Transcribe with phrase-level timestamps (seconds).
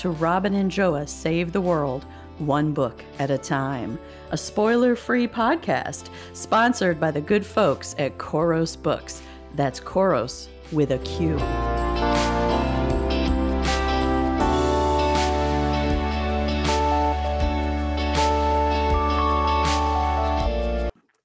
[0.00, 2.06] to Robin and Joa Save the World,
[2.38, 3.98] one book at a time,
[4.30, 9.20] a spoiler free podcast sponsored by the good folks at Koros Books.
[9.56, 11.36] That's Koros with a Q.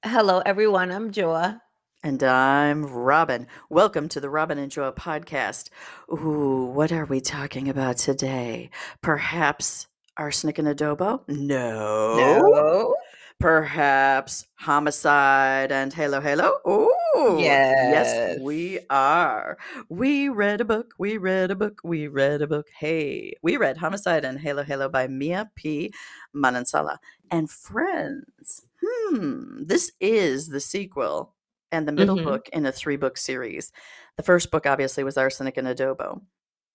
[0.04, 0.92] Hello, everyone.
[0.92, 1.62] I'm Joa.
[2.06, 3.48] And I'm Robin.
[3.68, 5.70] Welcome to the Robin and Joa podcast.
[6.08, 8.70] Ooh, what are we talking about today?
[9.02, 11.22] Perhaps arsenic and adobo?
[11.26, 12.14] No.
[12.16, 12.94] No.
[13.40, 16.58] Perhaps homicide and halo halo?
[16.68, 17.38] Ooh.
[17.40, 18.38] Yes, Yes.
[18.40, 19.58] we are.
[19.88, 20.94] We read a book.
[21.00, 21.80] We read a book.
[21.82, 22.68] We read a book.
[22.78, 25.92] Hey, we read Homicide and Halo Halo by Mia P.
[26.32, 26.98] Manansala
[27.32, 28.62] and friends.
[28.80, 31.32] Hmm, this is the sequel
[31.72, 32.24] and the middle Mhm.
[32.24, 33.72] book in a three book series.
[34.16, 36.22] The first book, obviously, was Arsenic and Adobo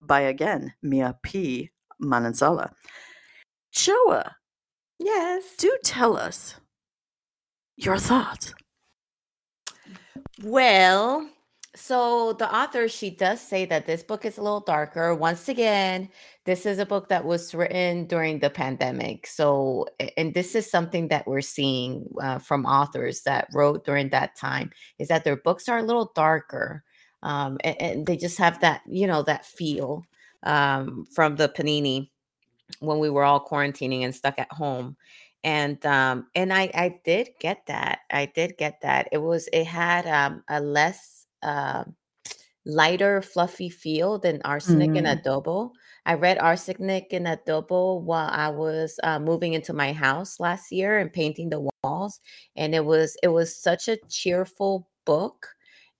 [0.02, 1.71] by again Mia P.
[2.02, 2.73] Manansala.
[3.71, 4.35] Joa,
[4.99, 5.55] Yes.
[5.57, 6.55] do tell us
[7.77, 8.53] your thoughts.
[10.43, 11.29] Well,
[11.75, 15.16] so the author, she does say that this book is a little darker.
[15.16, 16.09] Once again,
[16.45, 19.28] this is a book that was written during the pandemic.
[19.28, 24.36] So, and this is something that we're seeing uh, from authors that wrote during that
[24.36, 26.84] time is that their books are a little darker.
[27.23, 30.03] Um, and, and they just have that, you know, that feel
[30.44, 32.09] um, from the Panini
[32.80, 34.95] when we were all quarantining and stuck at home
[35.44, 39.66] and um and i i did get that i did get that it was it
[39.66, 41.84] had um a less uh,
[42.65, 45.17] lighter fluffy feel than arsenic and Mm.
[45.23, 45.71] adobo
[46.05, 50.99] i read arsenic and adobo while i was uh, moving into my house last year
[50.99, 52.19] and painting the walls
[52.55, 55.55] and it was it was such a cheerful book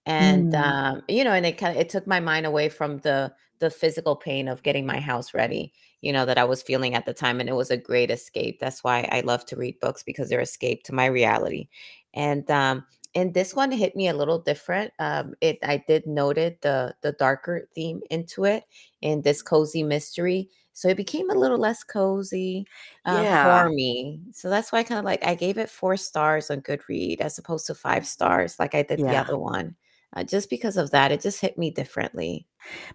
[0.06, 0.54] and Mm.
[0.54, 3.70] um you know and it kind of it took my mind away from the the
[3.70, 7.14] physical pain of getting my house ready you know that i was feeling at the
[7.14, 10.28] time and it was a great escape that's why i love to read books because
[10.28, 11.68] they're escape to my reality
[12.14, 12.84] and um
[13.14, 17.12] and this one hit me a little different um it i did noted the the
[17.12, 18.64] darker theme into it
[19.00, 22.66] in this cozy mystery so it became a little less cozy
[23.04, 23.42] uh, Yeah.
[23.42, 26.60] for me so that's why i kind of like i gave it four stars on
[26.62, 29.76] goodread as opposed to five stars like i did the other one
[30.14, 32.46] uh, just because of that it just hit me differently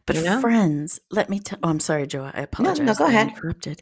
[0.05, 1.59] But you know friends, let me tell.
[1.63, 2.31] Oh, I'm sorry, Joa.
[2.33, 3.81] I no no apologize go I ahead interrupted.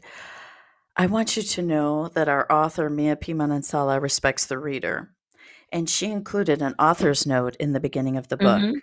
[0.96, 3.34] I want you to know that our author Mia P.
[3.34, 5.10] Manansala respects the reader,
[5.72, 8.78] and she included an author's note in the beginning of the book, hmm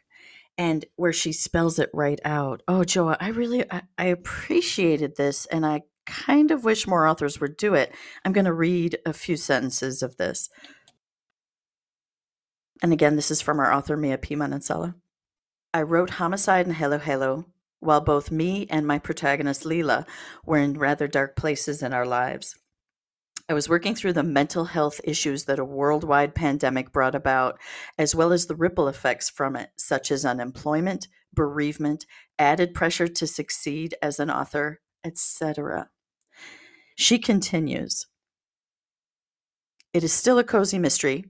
[0.56, 2.62] and where she spells it right out.
[2.68, 7.42] Oh, Joa, I really I, I appreciated this, and I kind of wish more authors
[7.42, 7.92] would do it.
[8.24, 10.50] I'm going to read a few sentences of this,
[12.84, 14.36] and again, this is from our author Mia P.
[14.36, 14.94] Manansala.
[15.74, 17.46] I wrote Homicide and Halo Halo
[17.80, 20.06] while both me and my protagonist Lila
[20.46, 22.56] were in rather dark places in our lives.
[23.54, 27.60] I was working through the mental health issues that a worldwide pandemic brought about,
[28.00, 32.08] as well as the ripple effects from it, such as unemployment, bereavement,
[32.40, 35.90] added pressure to succeed as an author, etc.
[36.96, 38.08] She continues
[39.94, 41.26] It is still a cozy mystery,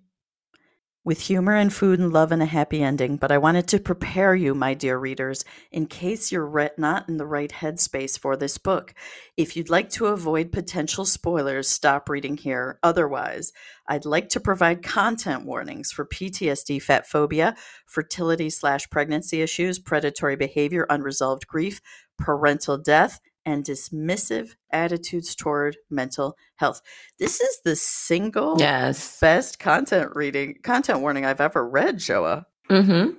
[1.06, 4.34] with humor and food and love and a happy ending, but I wanted to prepare
[4.36, 8.58] you, my dear readers, in case you're re- not in the right headspace for this
[8.58, 8.94] book.
[9.36, 12.80] If you'd like to avoid potential spoilers, stop reading here.
[12.84, 13.52] Otherwise,
[13.88, 17.56] I'd like to provide content warnings for PTSD, fat phobia,
[17.86, 21.81] fertility slash pregnancy issues, predatory behavior, unresolved grief,
[22.18, 26.81] parental death, and dismissive attitudes toward mental health.
[27.20, 32.46] This is the single yes best content reading content warning I've ever read, Joa.
[32.70, 33.12] hmm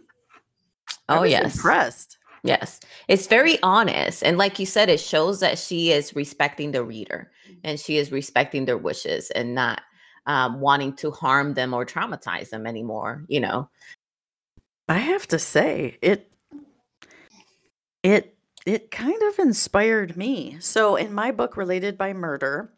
[1.09, 2.19] I oh yes impressed.
[2.43, 4.23] Yes, it's very honest.
[4.23, 7.31] And like you said, it shows that she is respecting the reader
[7.65, 9.81] and she is respecting their wishes and not
[10.27, 13.71] um, wanting to harm them or traumatize them anymore, you know?
[14.89, 16.31] I have to say, it
[18.03, 20.57] it it kind of inspired me.
[20.61, 22.73] So in my book Related by Murder,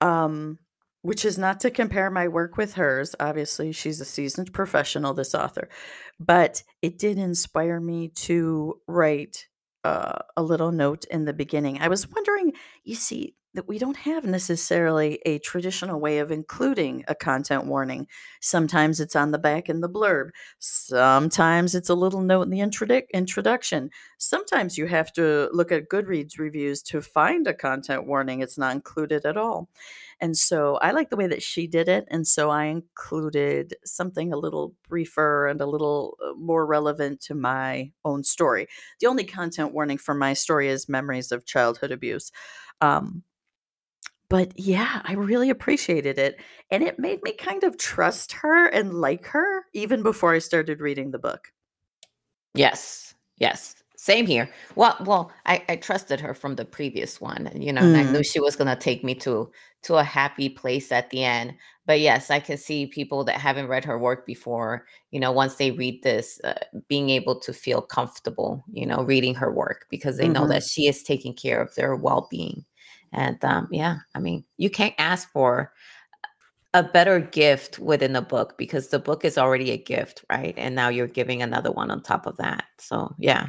[0.00, 0.58] um
[1.02, 5.36] which is not to compare my work with hers, obviously she's a seasoned professional this
[5.36, 5.68] author,
[6.18, 9.46] but it did inspire me to write
[9.86, 11.80] uh, a little note in the beginning.
[11.80, 17.04] I was wondering, you see, that we don't have necessarily a traditional way of including
[17.08, 18.06] a content warning.
[18.40, 20.30] Sometimes it's on the back in the blurb.
[20.58, 23.90] Sometimes it's a little note in the introdu- introduction.
[24.18, 28.40] Sometimes you have to look at Goodreads reviews to find a content warning.
[28.40, 29.68] It's not included at all.
[30.20, 32.06] And so I like the way that she did it.
[32.08, 37.34] And so I included something a little briefer and a little uh, more relevant to
[37.34, 38.68] my own story.
[39.00, 42.32] The only content warning for my story is memories of childhood abuse.
[42.80, 43.24] Um,
[44.28, 46.40] but yeah, I really appreciated it.
[46.70, 50.80] And it made me kind of trust her and like her even before I started
[50.80, 51.52] reading the book.
[52.54, 53.14] Yes.
[53.38, 53.76] Yes.
[54.06, 54.48] Same here.
[54.76, 58.20] Well, well, I, I trusted her from the previous one, you know, and I knew
[58.20, 58.24] Mm.
[58.24, 59.50] she was gonna take me to
[59.82, 61.54] to a happy place at the end.
[61.86, 65.56] But yes, I can see people that haven't read her work before, you know, once
[65.56, 66.54] they read this, uh,
[66.88, 70.62] being able to feel comfortable, you know, reading her work because they know hmm that
[70.62, 72.64] she is taking care of their well-being.
[73.12, 75.72] And um, yeah, I mean, you can't ask for
[76.74, 80.54] a better gift within a book because the book is already a gift, right?
[80.56, 82.64] And now you're giving another one on top of that.
[82.78, 83.48] So yeah.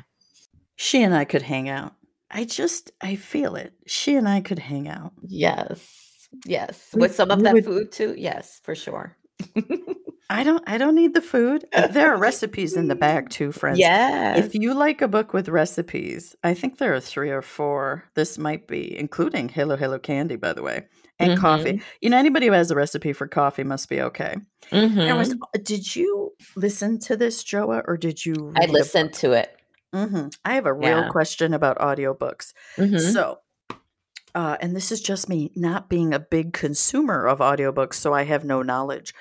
[0.77, 1.93] She and I could hang out.
[2.31, 3.73] I just, I feel it.
[3.85, 5.11] She and I could hang out.
[5.21, 6.29] Yes.
[6.45, 6.89] Yes.
[6.93, 8.15] We, With some of that would food too.
[8.17, 9.17] Yes, for sure.
[10.29, 11.65] I don't I don't need the food.
[11.91, 13.79] There are recipes in the back too, friends.
[13.79, 14.45] yes.
[14.45, 18.03] If you like a book with recipes, I think there are 3 or 4.
[18.13, 20.85] This might be including Halo Halo Candy by the way,
[21.17, 21.73] and coffee.
[21.73, 21.85] Mm-hmm.
[22.01, 24.35] You know anybody who has a recipe for coffee must be okay.
[24.71, 25.41] Mm-hmm.
[25.41, 29.31] uh, did you listen to this, Joa, or did you I read a listened to
[29.31, 29.56] it.
[29.93, 30.33] Mhm.
[30.45, 31.09] I have a real Yeah.
[31.09, 32.53] question about audiobooks.
[32.77, 32.97] Mm-hmm.
[33.11, 33.39] So,
[34.35, 38.23] uh, and this is just me not being a big consumer of audiobooks, so I
[38.23, 39.13] have no knowledge.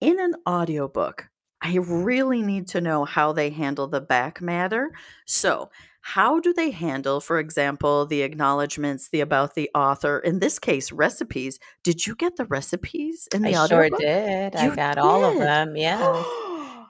[0.00, 1.28] In an audiobook,
[1.60, 4.92] I really need to know how they handle the back matter.
[5.26, 5.70] So,
[6.04, 10.90] how do they handle, for example, the acknowledgments, the about the author, in this case,
[10.90, 11.60] recipes?
[11.84, 14.00] Did you get the recipes in the I the sure audiobook?
[14.00, 14.56] did.
[14.56, 15.76] I You got all of them.
[15.76, 16.26] Yes.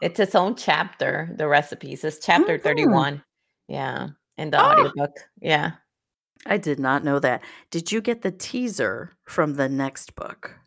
[0.02, 2.04] It's its own chapter, the recipes.
[2.04, 2.62] It's chapter Mhm.
[2.62, 3.22] 31.
[3.69, 4.08] Yeah.
[4.37, 5.16] In the Oh, audiobook.
[5.40, 5.72] Yeah.
[6.44, 7.43] I did not know that.
[7.70, 10.58] Did you get the teaser from the next book?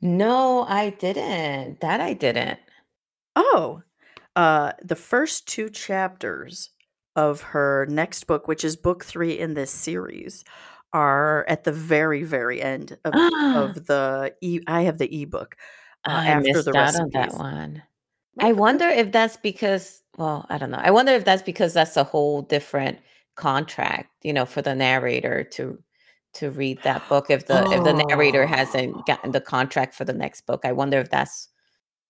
[0.00, 1.80] No, I didn't.
[1.80, 2.58] That I didn't.
[3.36, 3.82] Oh,
[4.36, 6.70] uh, the first two chapters
[7.16, 10.44] of her next book, which is book three in this series,
[10.92, 14.60] are at the very, very end of of the e.
[14.66, 15.56] I have the ebook
[16.06, 17.82] uh, I after the on that one.
[18.38, 20.80] I wonder if that's because, well, I don't know.
[20.82, 22.98] I wonder if that's because that's a whole different
[23.36, 25.78] contract, you know, for the narrator to
[26.34, 27.30] to read that book.
[27.30, 30.72] If the if the narrator hasn't Oh, gotten the contract for the next book, I
[30.72, 31.48] wonder if that's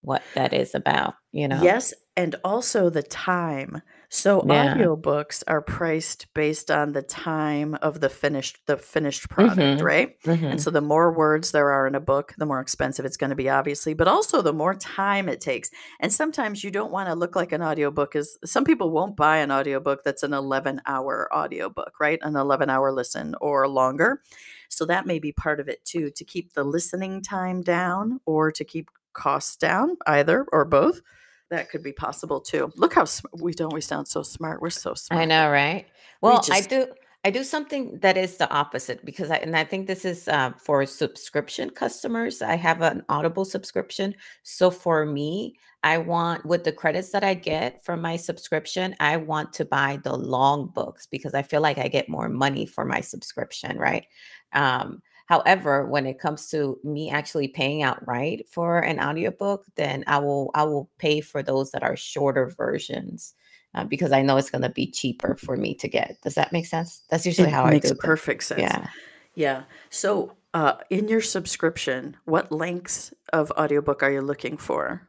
[0.02, 1.70] what that is about, you know?
[1.70, 3.82] yes, and also the time.
[4.10, 4.74] So Yeah.
[4.74, 9.84] audiobooks are priced based on the time of the finished the finished product, Mm-hmm.
[9.84, 10.16] right?
[10.24, 10.56] And Mm-hmm.
[10.58, 13.36] so the more words there are in a book, the more expensive it's going to
[13.36, 15.70] be, obviously, but also the more time it takes.
[16.00, 19.38] And sometimes you don't want to look like an audiobook is some people won't buy
[19.38, 22.18] an audiobook that's an 11 hour audiobook, right?
[22.22, 24.22] An 11 hour listen or longer.
[24.70, 28.52] So that may be part of it too, to keep the listening time down or
[28.52, 31.00] to keep costs down, either or both.
[31.50, 32.72] That could be possible too.
[32.76, 34.60] Look how sm- we don't we sound so smart.
[34.60, 35.22] We're so smart.
[35.22, 35.86] I know, right?
[36.20, 36.86] We Well, I do
[37.24, 40.52] I do something that is the opposite because I and I think this is uh,
[40.58, 42.42] for subscription customers.
[42.42, 44.14] I have an Audible subscription.
[44.42, 49.16] So for me, I want with the credits that I get from my subscription, I
[49.16, 52.84] want to buy the long books because I feel like I get more money for
[52.84, 54.06] my subscription, right?
[54.52, 60.18] Um, however, when it comes to me actually paying outright for an audiobook, then I
[60.18, 63.34] will I will pay for those that are shorter versions
[63.74, 66.18] uh, because I know it's going to be cheaper for me to get.
[66.22, 67.02] Does that make sense?
[67.10, 68.00] That's usually it how I makes do things.
[68.04, 68.60] perfect sense.
[68.60, 68.86] Yeah.
[69.34, 69.62] Yeah.
[69.90, 75.06] So, uh, in your subscription, what lengths of audiobook are you looking for?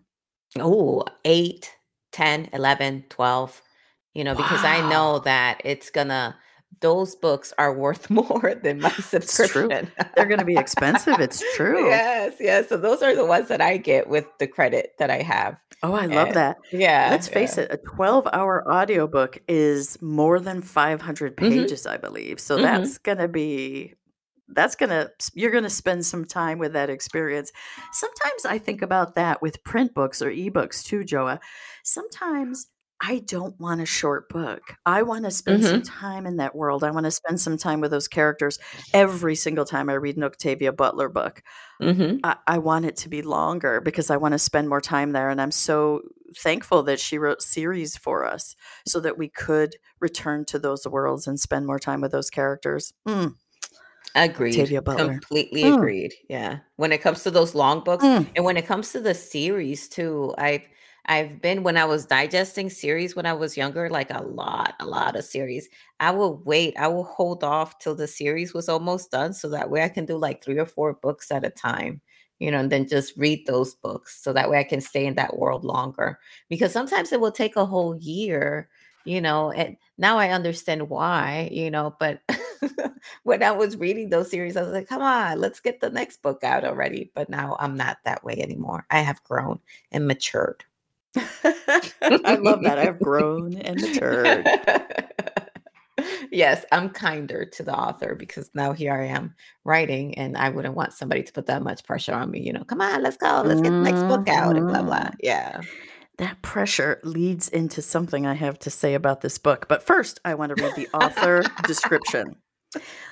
[0.59, 1.73] Oh, 8,
[2.11, 3.61] 10, 11, 12,
[4.13, 6.35] you know, because I know that it's gonna,
[6.81, 9.91] those books are worth more than my subscription.
[10.15, 11.19] They're going to be expensive.
[11.19, 11.87] It's true.
[11.89, 12.69] yes, yes.
[12.69, 15.57] So those are the ones that I get with the credit that I have.
[15.81, 16.57] Oh, I love that.
[16.73, 17.33] yeah, Let's yeah.
[17.33, 21.49] face it, a 12 hour audiobook is more than 500 Mm-hmm.
[21.49, 22.39] pages, I believe.
[22.39, 22.63] So Mm-hmm.
[22.63, 23.93] that's going to be,
[24.49, 27.51] that's going to, you're going to spend some time with that experience.
[27.93, 31.39] Sometimes I think about that with print books or ebooks too, Joa.
[31.83, 32.67] Sometimes
[33.01, 34.61] I don't want a short book.
[34.85, 35.99] I want to spend some Mm-hmm.
[35.99, 36.83] time in that world.
[36.83, 38.59] I want to spend some time with those characters
[38.93, 41.41] every single time I read an Octavia Butler book.
[41.81, 42.17] Mm-hmm.
[42.25, 45.29] I, I want it to be longer because I want to spend more time there.
[45.29, 46.01] And I'm so
[46.37, 51.25] thankful that she wrote series for us so that we could return to those worlds
[51.25, 52.93] and spend more time with those characters.
[53.07, 53.35] Mm,
[54.15, 54.51] Agreed.
[54.51, 55.13] Octavia Butler.
[55.13, 56.13] Completely Mm, agreed.
[56.27, 56.59] Yeah.
[56.75, 58.27] When it comes to those long books mm.
[58.35, 60.63] and when it comes to the series too, I've
[61.05, 64.85] I've been when I was digesting series when I was younger, like a lot, a
[64.85, 65.67] lot of series.
[65.99, 66.75] I will wait.
[66.77, 70.05] I will hold off till the series was almost done, so that way I can
[70.05, 72.01] do like three or four books at a time
[72.39, 75.15] you know, and then just read those books so that way I can stay in
[75.15, 76.19] that world longer.
[76.49, 78.69] Because sometimes it will take a whole year,
[79.03, 82.21] you know, and now I understand why, you know, but
[83.23, 86.21] when I was reading those series, I was like, come on, let's get the next
[86.21, 87.11] book out already.
[87.15, 88.85] But now I'm not that way anymore.
[88.89, 89.59] I have grown
[89.91, 90.63] and matured.
[91.17, 92.77] I love that.
[92.79, 94.47] I've grown and matured.
[96.31, 100.75] yes, I'm kinder to the author because now here I am writing, and I wouldn't
[100.75, 102.41] want somebody to put that much pressure on me.
[102.41, 104.99] You know, come on, let's go, let's get the next book out, and blah blah.
[104.99, 105.15] Mhm.
[105.21, 105.61] Yeah.
[106.17, 109.67] That pressure leads into something I have to say about this book.
[109.69, 112.35] But first, I want to read the author description.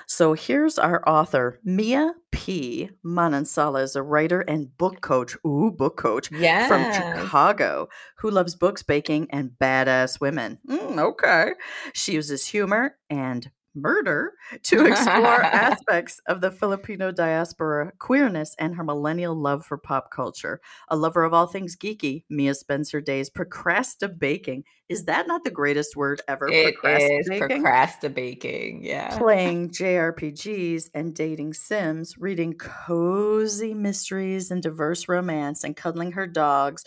[0.06, 2.90] So here's our author, Mia P.
[3.04, 5.36] Manansala is a writer and book coach.
[5.46, 6.66] Ooh, book coach Yeah.
[6.68, 7.88] from Chicago
[8.18, 10.58] who loves books, baking, and badass women.
[10.68, 11.52] Mm, okay.
[11.94, 14.32] She uses humor and murder
[14.64, 20.60] to explore aspects of the Filipino diaspora, queerness, and her millennial love for pop culture.
[20.88, 24.64] A lover of all things geeky, Mia Spencer days procrastinating.
[24.88, 26.48] Is that not the greatest word ever?
[26.48, 27.38] It is Procrastinating?
[27.62, 28.84] procrastinating.
[28.84, 29.16] Yeah.
[29.18, 36.84] playing JRPGs and dating Sims, reading cozy mysteries and diverse romance, and cuddling her dogs,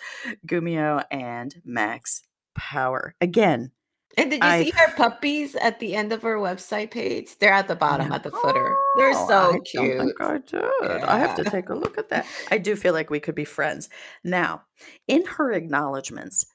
[0.48, 2.24] Gumiho and Max
[2.56, 3.14] Power.
[3.22, 3.72] Again,
[4.18, 7.38] And did you I see her puppies at the end of her website page?
[7.40, 8.16] They're at the bottom, no.
[8.16, 8.76] at the footer.
[8.96, 9.98] They're Oh, so I don't cute.
[10.00, 11.04] think I did.
[11.04, 12.26] I have to take a look at that.
[12.50, 13.90] I do feel like we could be friends.
[14.24, 14.64] Now,
[15.08, 16.46] in her acknowledgments,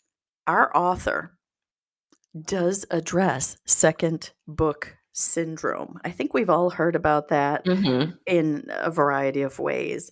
[0.46, 1.32] our author
[2.42, 5.98] does address second book syndrome.
[6.04, 10.10] I think we've all heard about that hmm in a variety of ways.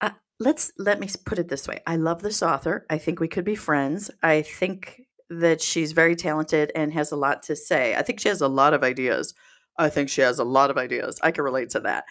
[0.00, 1.80] Uh, let's let me put it this way.
[1.86, 2.84] I love this author.
[2.90, 4.10] I think we could be friends.
[4.22, 5.00] I think
[5.30, 7.94] that she's very talented and has a lot to say.
[7.94, 9.32] I think she has a lot of ideas.
[9.78, 11.18] I think she has a lot of ideas.
[11.22, 12.04] I can relate to that.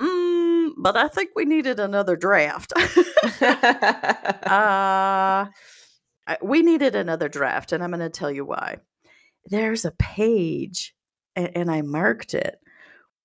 [0.00, 2.72] Mm, but I think we needed another draft.
[3.42, 5.46] uh,
[6.42, 8.78] we needed another draft, and I'm going to tell you why.
[9.46, 10.94] There's a page,
[11.36, 12.58] and, and I marked it,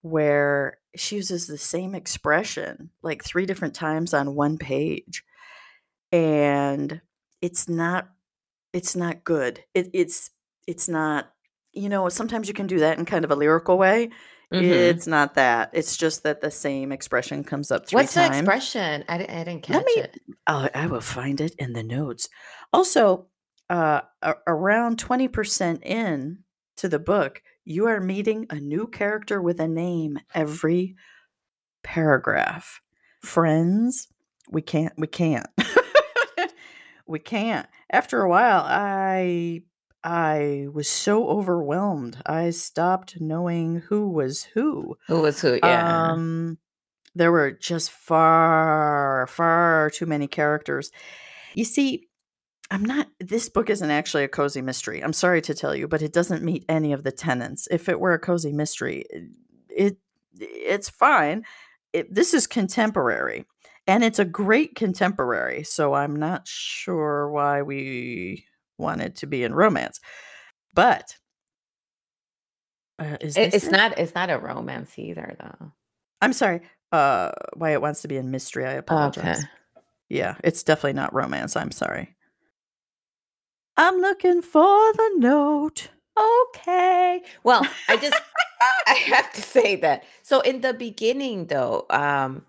[0.02, 5.24] where she uses the same expression like three different times on one page,
[6.12, 7.00] and
[7.42, 8.10] it's not
[8.76, 9.64] it's not good.
[9.74, 10.30] It, it's
[10.68, 11.32] it's not.
[11.74, 14.10] You know, sometimes you can do that in kind of a lyrical way.
[14.52, 15.72] hmm It's not that.
[15.74, 19.04] It's just that the same expression comes up three What's the expression?
[19.10, 20.22] I, I didn't Let catch me it.
[20.48, 22.30] Oh, I will find it in the notes.
[22.72, 23.28] Also,
[23.70, 26.40] uh, a- around 20% in
[26.78, 30.96] to the book, you are meeting a new character with a name every
[31.84, 32.82] paragraph.
[33.22, 34.08] Friends,
[34.50, 35.48] we can't, we can't.
[37.08, 37.68] we can't.
[37.92, 39.64] After a while, I
[40.04, 42.18] I was so overwhelmed.
[42.26, 44.98] I stopped knowing who was who.
[45.08, 45.60] Who was who?
[45.64, 46.12] Yeah.
[46.12, 46.58] Um,
[47.16, 50.92] there were just far, far too many characters.
[51.56, 52.08] You see,
[52.70, 55.02] I'm not, this book isn't actually a cozy mystery.
[55.02, 57.68] I'm sorry to tell you, but it doesn't meet any of the tenets.
[57.72, 59.06] If it were a cozy mystery,
[59.70, 59.98] it
[60.38, 61.46] it's fine.
[61.94, 63.46] It, this is contemporary,
[63.88, 65.64] and it's a great contemporary.
[65.64, 68.46] So I'm not sure why we
[68.78, 70.00] wanted to be in romance,
[70.74, 71.16] but
[73.00, 73.72] uh, is It, it's it?
[73.72, 73.98] not.
[74.00, 75.72] It's not a romance either, though.
[76.22, 76.62] I'm sorry.
[76.92, 78.66] Uh, why it wants to be in mystery?
[78.66, 79.36] I Okay.
[79.36, 79.46] apologize.
[80.10, 81.56] Yeah, it's definitely not romance.
[81.56, 82.16] I'm sorry.
[83.78, 85.90] I'm looking for the note.
[86.50, 87.22] Okay.
[87.44, 88.22] Well, I just
[88.88, 90.04] I have to say that.
[90.24, 92.46] So in the beginning though, um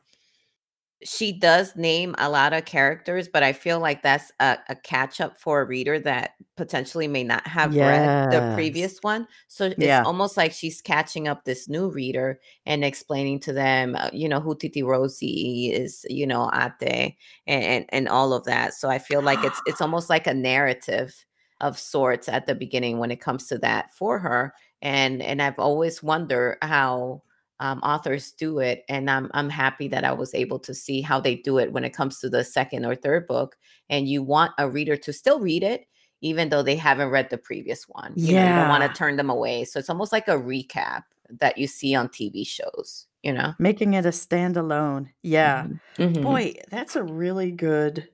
[1.07, 5.21] she does name a lot of characters, but I feel like that's a, a catch
[5.21, 9.27] up for a reader that potentially may not have read the previous one.
[9.49, 10.05] So it's Yeah.
[10.05, 14.41] almost like she's catching up this new reader and explaining to them, uh, you know,
[14.41, 18.75] who Titi Rosie is, you know, Ate and, and and all of that.
[18.75, 21.25] So I feel like it's it's almost like a narrative
[21.61, 24.55] of sorts at the beginning when it comes to that for her.
[24.83, 27.23] And and I've always wondered how
[27.61, 31.21] um, authors do it, and I'm I'm happy that I was able to see how
[31.21, 33.57] they do it when it comes to the second or third book.
[33.89, 35.87] And you want a reader to still read it,
[36.21, 38.13] even though they haven't read the previous one.
[38.17, 39.65] You know, you don't want to turn them away.
[39.65, 41.05] So it's almost like a recap
[41.41, 43.07] that you see on TV shows.
[43.23, 43.55] You know.
[43.59, 45.09] Making it a standalone.
[45.23, 45.65] Yeah.
[45.65, 45.81] Mhm.
[46.17, 46.23] Mhm.
[46.23, 48.09] Boy, that's a really good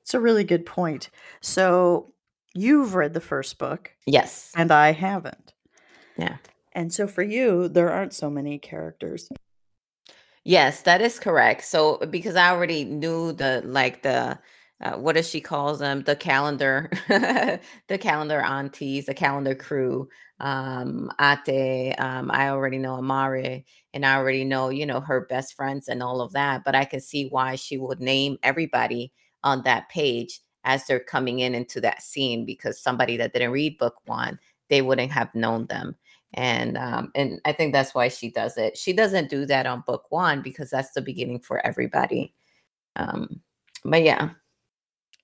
[0.00, 1.10] it's a really good point.
[1.40, 2.12] So
[2.54, 4.50] you've read the first book Yes.
[4.56, 5.54] and I haven't.
[6.16, 6.36] Yeah.
[6.74, 9.28] And so for you, there aren't so many characters.
[10.44, 11.64] Yes, that is correct.
[11.64, 14.38] So because I already knew the like the
[14.82, 16.02] uh, what does she calls them?
[16.02, 20.08] The calendar, the calendar aunties, the calendar crew.
[20.40, 23.62] Um, Ate, um, I already know Amare,
[23.94, 26.64] and I already know, you know, her best friends and all of that.
[26.64, 29.12] But I can see why she would name everybody
[29.44, 33.78] on that page as they're coming in into that scene because somebody that didn't read
[33.78, 35.94] book one, they wouldn't have known them.
[36.34, 38.76] And um, and I think that's why she does it.
[38.76, 42.34] She doesn't do that on book one because that's the beginning for everybody.
[42.96, 43.40] Um,
[43.84, 44.30] but yeah,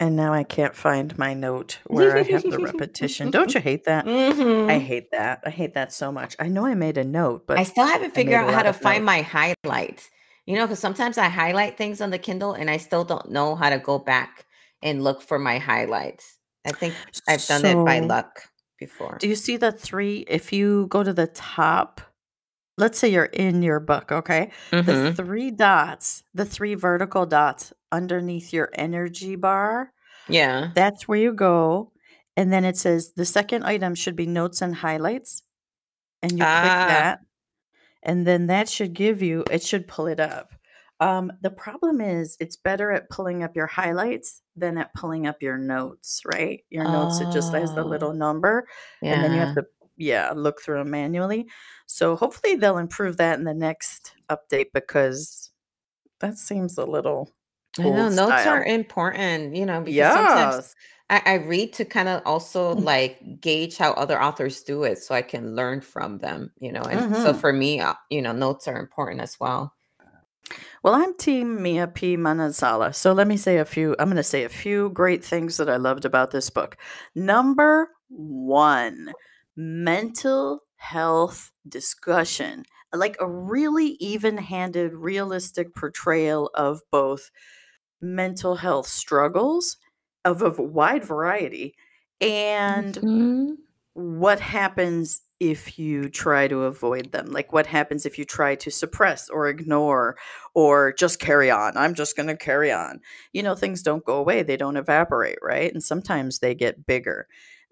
[0.00, 3.30] And now I can't find my note where I have the repetition.
[3.30, 4.06] Don't you hate that?
[4.06, 4.80] I Mhm.
[4.80, 5.40] hate that.
[5.44, 6.36] I hate that so much.
[6.38, 9.04] I know I made a note, but I still haven't figured out how to find
[9.04, 9.06] notes.
[9.06, 10.10] my highlights.
[10.46, 13.54] You know, because sometimes I highlight things on the Kindle and I still don't know
[13.54, 14.46] how to go back
[14.82, 16.38] and look for my highlights.
[16.64, 16.94] I think
[17.26, 19.16] I've done it by luck before.
[19.20, 20.24] do you see the three?
[20.28, 22.00] If you go to the top,
[22.76, 24.50] let's say you're in your book, okay?
[24.70, 29.92] The hmm three dots, the three vertical dots underneath your energy bar,
[30.28, 30.70] Yeah.
[30.74, 31.92] that's where you go.
[32.36, 35.42] And then it says the second item should be notes and highlights.
[36.22, 36.86] And you click Ah.
[36.88, 37.20] that.
[38.02, 40.54] and then that should give you it should pull it up
[41.00, 45.42] um, the problem is it's better at pulling up your highlights than at pulling up
[45.42, 46.64] your notes right?
[46.70, 48.66] Your notes it just has the Oh, little number
[49.08, 49.64] and then you have to
[49.96, 51.48] yeah look through them manually.
[51.86, 55.50] So hopefully they'll improve that in the next update because
[56.20, 57.34] that seems a little
[57.78, 60.74] I know old notes are important, you know, because sometimes
[61.10, 65.14] I, I read to kind of also like gauge how other authors do it so
[65.14, 66.82] I can learn from them, you know.
[66.88, 69.72] And so hmm for me, uh, you know, notes are important as well.
[70.82, 72.16] Well, I'm Team Mia P.
[72.16, 72.94] Manansala.
[72.94, 75.68] So let me say a few, I'm going to say a few great things that
[75.68, 76.76] I loved about this book.
[77.14, 79.12] Number one,
[79.56, 82.64] mental health discussion.
[82.92, 87.30] Like a really even handed, realistic portrayal of both
[88.00, 89.76] mental health struggles
[90.24, 91.74] of a wide variety
[92.20, 93.56] and Mhm.
[93.94, 97.26] what happens if you try to avoid them?
[97.30, 100.16] Like what happens if you try to suppress or ignore
[100.54, 101.76] or just carry on?
[101.76, 103.00] I'm just going to carry on.
[103.32, 104.42] You know things don't go away.
[104.42, 105.72] They don't evaporate right?
[105.72, 107.26] And sometimes they get bigger.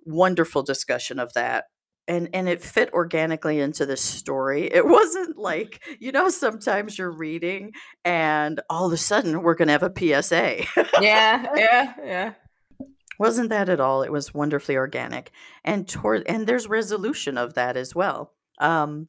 [0.05, 1.67] Wonderful discussion of that.
[2.09, 4.73] And and it fit organically into the story.
[4.73, 7.73] It wasn't like you know sometimes you're reading
[8.05, 10.65] and all of a sudden we're going to have a psa
[11.01, 12.33] Yeah, yeah, yeah.
[13.19, 15.31] Wasn't that at all it was wonderfully organic
[15.65, 19.09] and toward and there's resolution of that as well um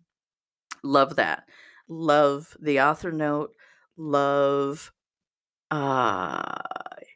[0.84, 1.44] love that
[1.88, 3.52] love the author note
[3.98, 4.92] love
[5.72, 6.42] uh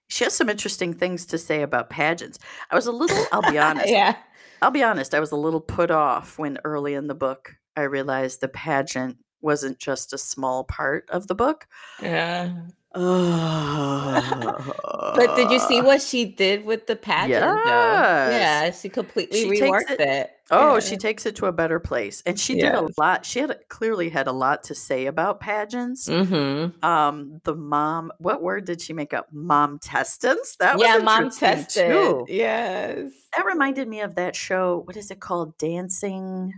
[0.07, 2.37] she has some interesting things to say about pageants
[2.69, 4.15] i was a little i'll be honest yeah.
[4.61, 7.81] i'll be honest i was a little put off when early in the book i
[7.81, 11.65] realized the pageant wasn't just a small part of the book
[12.01, 12.51] Yeah.
[12.93, 17.61] Oh But did you see what she did with the pageant though?
[17.65, 20.31] yes Yeah, she completely she reworked it it.
[20.53, 20.79] Oh, Yeah.
[20.81, 22.21] she takes it to a better place.
[22.25, 23.25] And she did a lot.
[23.25, 26.09] She had clearly had a lot to say about pageants.
[26.09, 26.83] Mm-hmm.
[26.85, 29.27] Um, the mom, what word did she make up?
[29.31, 30.57] Mom testants?
[30.57, 31.91] That was Yeah, mom interesting tested.
[31.91, 32.25] too.
[32.27, 33.11] Yes.
[33.37, 34.81] That reminded me of that show.
[34.85, 35.57] What is it called?
[35.57, 36.51] Dancing.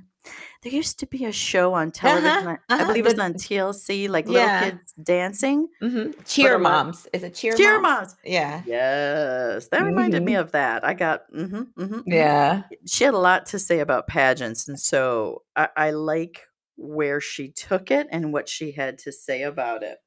[0.62, 2.47] There used to be a show on television.
[2.47, 2.57] Uh-huh.
[2.69, 2.86] I I Uh-huh.
[2.88, 5.67] believe it was on TLC, like little kids dancing.
[5.81, 6.21] Mm-hmm.
[6.25, 7.07] Cheer moms.
[7.13, 8.09] Is it cheer cheer moms?
[8.09, 8.15] moms.
[8.23, 8.62] Yeah.
[8.65, 10.41] Yes, that reminded me Mm-hmm.
[10.41, 10.83] of that.
[10.86, 12.63] I got mm-hmm, mm-hmm, mm-hmm Yeah.
[12.86, 17.49] she had a lot to say about pageants and so I, I like where she
[17.49, 19.97] took it and what she had to say about it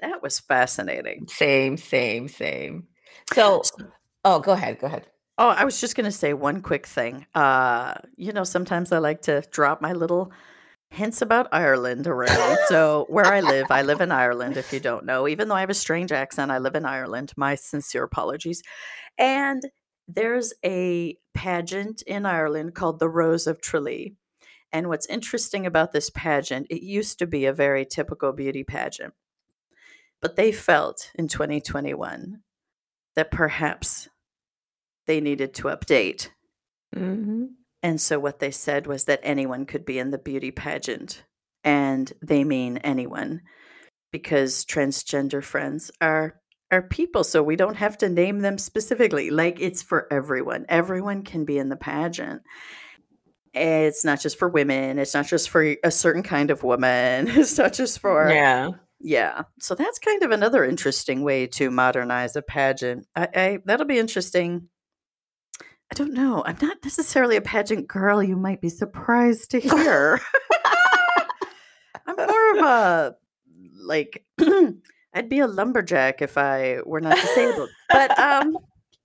[0.00, 2.86] that was fascinating Same, same, same.
[3.34, 3.62] So,
[4.24, 4.78] oh, go ahead.
[4.78, 5.06] Go ahead.
[5.38, 7.26] Oh i was just going to say one quick thing.
[7.34, 10.32] Uh you know sometimes i like to drop my little
[10.90, 12.58] hints about ireland around.
[12.68, 15.28] So where i live i live in ireland if you don't know.
[15.28, 17.32] Even though i have a strange accent i live in ireland.
[17.36, 18.62] My sincere apologies.
[19.16, 19.62] And
[20.06, 24.16] there's a pageant in ireland called the rose of tralee.
[24.72, 29.14] And what's interesting about this pageant, it used to be a very typical beauty pageant.
[30.20, 32.42] But they felt in 2021
[33.14, 34.08] that perhaps
[35.08, 36.28] they needed to update.
[36.94, 37.46] Mm-hmm.
[37.82, 41.24] And so what they said was that anyone could be in the beauty pageant.
[41.64, 43.42] And they mean anyone
[44.12, 46.36] because transgender friends are
[46.70, 51.22] are people so we don't have to name them specifically like it's for everyone everyone
[51.22, 52.42] can be in the pageant
[53.54, 57.58] it's not just for women it's not just for a certain kind of woman it's
[57.58, 58.70] not just for Yeah.
[59.00, 63.86] yeah so that's kind of another interesting way to modernize a pageant i, I that'll
[63.86, 64.68] be interesting
[65.90, 70.20] i don't know i'm not necessarily a pageant girl you might be surprised to hear
[72.06, 73.16] i'm more of a
[73.80, 74.24] like
[75.14, 77.70] I'd be a lumberjack if I were not disabled.
[77.88, 78.56] but um,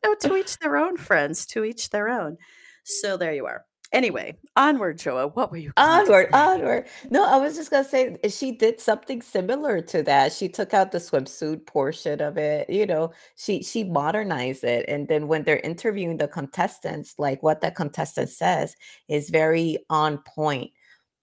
[0.04, 1.46] you know, to each their own, friends.
[1.48, 2.38] To each their own.
[2.84, 3.66] So there you are.
[3.94, 5.28] Anyway, onward, Joa.
[5.28, 5.72] What were you?
[5.78, 6.88] Onward, onward.
[7.12, 10.34] No, I was just gonna say eh, she did something similar to that.
[10.34, 12.68] She took out the swimsuit portion of it.
[12.72, 17.62] You know, she she modernized it, and then when they're interviewing the contestants, like what
[17.62, 18.76] that contestant says
[19.10, 20.72] is very on point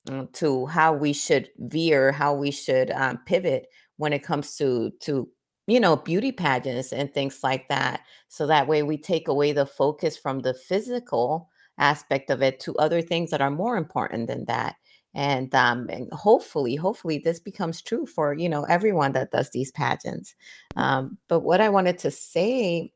[0.09, 4.93] mm, to how we should veer, how we should um, pivot when it comes to
[5.01, 5.29] to
[5.67, 8.03] you know beauty pageants and things like that.
[8.29, 11.50] So that way we take away the focus from the physical
[11.81, 14.77] aspect of it to other things that are more important than that.
[15.15, 19.73] And um and hopefully hopefully this becomes true for you know everyone that does these
[19.73, 20.37] pageants.
[20.77, 22.93] Um but what i wanted to say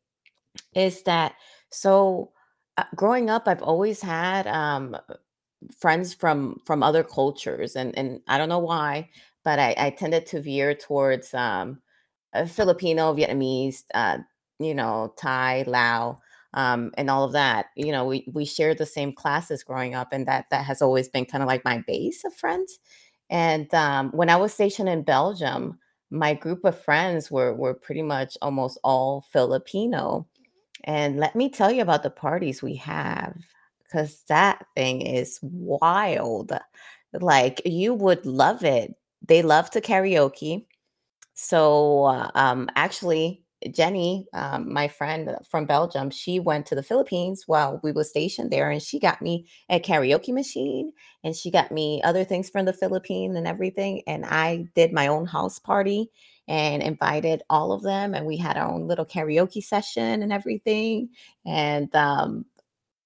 [0.74, 1.34] is that
[1.70, 2.30] so
[2.76, 4.96] uh, growing up i've always had um
[5.76, 9.08] friends from from other cultures and and i don't know why
[9.44, 11.80] but i i tended to veer towards um
[12.48, 14.18] filipino vietnamese uh
[14.58, 16.18] you know thai lao
[16.54, 17.66] um, and all of that.
[17.76, 21.08] You know, we we shared the same classes growing up, and that that has always
[21.08, 22.78] been kind of like my base of friends.
[23.30, 25.78] And um, when I was stationed in Belgium,
[26.10, 30.26] my group of friends were were pretty much almost all Filipino.
[30.84, 33.36] And let me tell you about the parties we have,
[33.84, 36.52] because that thing is wild.
[37.12, 38.94] Like you would love it.
[39.26, 40.66] They love to karaoke.
[41.34, 47.44] So uh, um, actually, Jenny, um, my friend from Belgium, she went to the Philippines
[47.46, 50.92] while we were stationed there, and she got me a karaoke machine,
[51.24, 54.02] and she got me other things from the Philippines and everything.
[54.06, 56.10] And I did my own house party
[56.48, 61.08] and invited all of them, and we had our own little karaoke session and everything.
[61.46, 62.44] And um,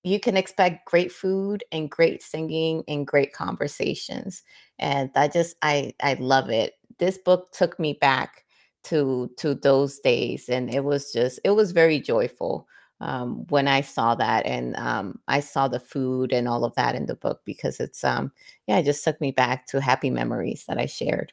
[0.05, 4.42] you can expect great food and great singing and great conversations.
[4.79, 6.75] And I just I I love it.
[6.99, 8.44] This book took me back
[8.85, 12.67] to to those days and it was just it was very joyful
[13.01, 16.95] um, when I saw that and um, I saw the food and all of that
[16.97, 18.33] in the book because it's um
[18.67, 21.33] yeah it just took me back to happy memories that I shared.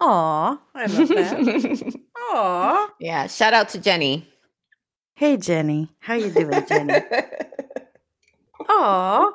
[0.00, 2.00] Aw, I love that.
[2.32, 2.90] Aw.
[3.00, 4.28] Yeah, shout out to Jenny.
[5.14, 6.94] Hey Jenny, how you doing, Jenny?
[8.68, 9.30] Aw.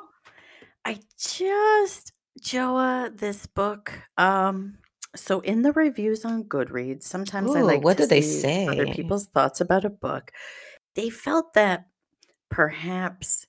[0.84, 3.92] I just Joa, this book.
[4.16, 4.78] Um
[5.16, 8.66] so in the reviews on Goodreads, sometimes I Ooh, like what to do they see
[8.66, 10.32] other people's thoughts about a book.
[10.94, 11.86] They felt that
[12.50, 13.46] perhaps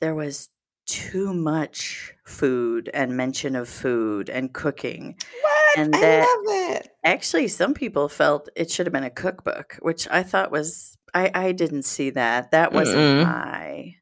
[0.00, 0.48] there was
[0.86, 5.78] too much food and mention of food and cooking, What?
[5.78, 6.88] and I that love it.
[7.04, 11.30] actually some people felt it should have been a cookbook, which I thought was I
[11.34, 12.50] I didn't see that.
[12.50, 13.22] That wasn't Mm-mm.
[13.24, 13.94] my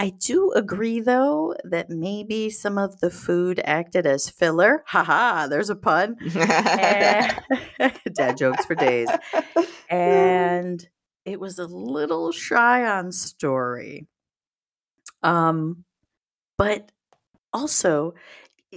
[0.00, 4.82] I do agree though that maybe some of the food acted as filler.
[4.86, 6.16] Haha, there's a pun.
[6.36, 7.34] And
[8.14, 9.10] dad jokes for days.
[9.90, 10.88] And
[11.26, 14.06] it was a little shy on story.
[15.22, 15.84] Um,
[16.56, 16.92] but
[17.52, 18.14] also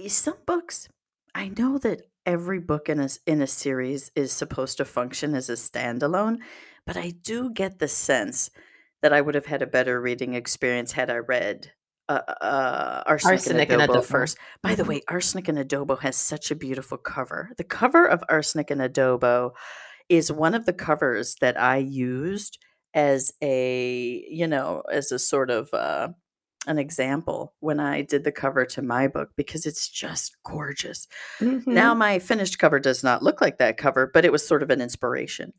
[0.08, 0.88] some books,
[1.34, 5.48] I know that every book in a in a series is supposed to function as
[5.48, 6.38] a standalone,
[6.84, 8.50] but I do get the sense
[9.04, 11.70] that I would have had a better reading experience had I read
[12.08, 14.04] uh, uh, Arsenic, Arsenic and and Adobo adobo.
[14.06, 14.38] first.
[14.62, 14.88] By the Mhm.
[14.88, 17.50] way, Arsenic and Adobo has such a beautiful cover.
[17.58, 19.52] The cover of Arsenic and Adobo
[20.08, 22.58] is one of the covers that I used
[22.94, 26.08] as a, you know, as a sort of uh,
[26.66, 31.06] an example when I did the cover to my book because it's just gorgeous.
[31.66, 31.98] Now, Mhm.
[31.98, 34.80] my finished cover does not look like that cover, but it was sort of an
[34.80, 35.52] inspiration.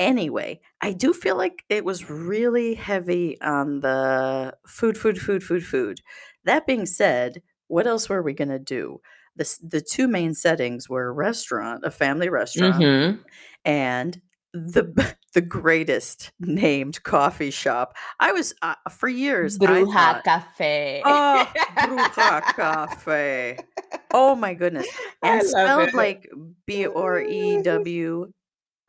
[0.00, 5.62] Anyway, I do feel like it was really heavy on the food, food, food, food,
[5.64, 6.00] food.
[6.44, 9.02] That being said, what else were we going to do?
[9.36, 13.18] The, the two main settings were a restaurant, a family restaurant, Mhm.
[13.64, 14.20] and
[14.54, 17.94] the the greatest named coffee shop.
[18.18, 21.02] I was uh, for years I Bruja thought, Cafe.
[21.04, 23.58] oh, Bruja Cafe.
[24.12, 24.88] Oh my goodness.
[25.22, 25.94] And spelled it.
[25.94, 26.28] like
[26.66, 28.32] B R E W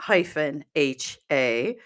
[0.01, 1.77] hyphen H A.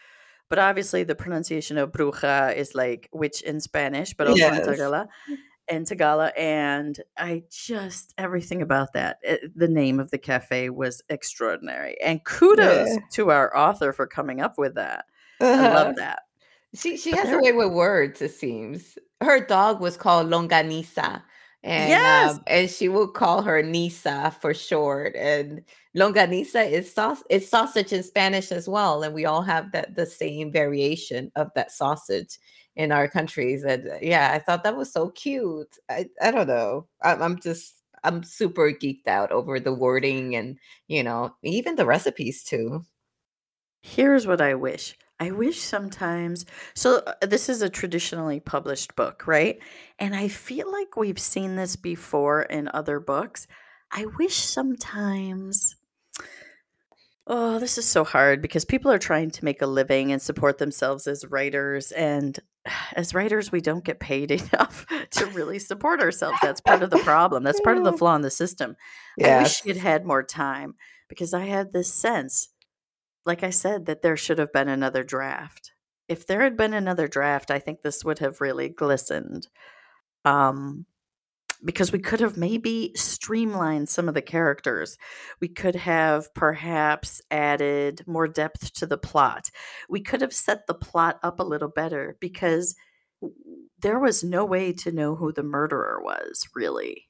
[0.50, 4.68] But obviously the pronunciation of bruja is like witch in Spanish, but also in Yes.
[4.68, 5.08] Tagala
[5.68, 6.32] and Tagala.
[6.38, 9.18] And I just everything about that.
[9.24, 12.00] it- the name of the cafe was extraordinary.
[12.02, 12.98] And kudos Yeah.
[13.14, 15.06] to our author for coming up with that.
[15.42, 15.74] I Uh-huh.
[15.74, 16.20] love that.
[16.76, 18.98] She she But has a way with words, it seems.
[19.22, 21.24] Her dog was called Longanisa,
[21.66, 22.06] and Yes.
[22.06, 25.16] um, and she will call her Nisa for short.
[25.16, 25.64] And
[25.98, 30.06] Longanisa is sauce is sausage in Spanish as well, and we all have that the
[30.06, 32.40] same variation of that sausage
[32.78, 33.64] in our countries.
[33.64, 35.78] And uh, yeah, I thought that was so cute.
[35.90, 36.88] I I don't know.
[37.04, 37.76] I'm, I'm just
[38.06, 42.86] I'm super geeked out over the wording and you know even the recipes too.
[43.84, 44.98] Here's what I wish.
[45.20, 46.46] I wish sometimes.
[46.74, 49.60] So, uh, this is a traditionally published book, right?
[49.98, 53.48] And I feel like we've seen this before in other books.
[53.92, 55.78] I wish sometimes.
[57.28, 60.58] Oh, this is so hard because people are trying to make a living and support
[60.58, 61.92] themselves as writers.
[61.92, 62.38] And
[62.94, 66.38] as writers, we don't get paid enough to really support ourselves.
[66.42, 67.44] That's part of the problem.
[67.44, 68.76] That's part of the flaw in the system.
[69.24, 70.76] I wish had had more time
[71.08, 72.50] because I had this sense
[73.26, 75.72] like I said, that there should have been another draft.
[76.08, 79.48] If there had been another draft, I think this would have really glistened.
[80.24, 80.86] Um,
[81.64, 84.98] because we could have maybe streamlined some of the characters.
[85.42, 89.50] We could have perhaps added more depth to the plot.
[89.90, 92.76] We could have set the plot up a little better because
[93.80, 97.08] there was no way to know who the murderer was, really.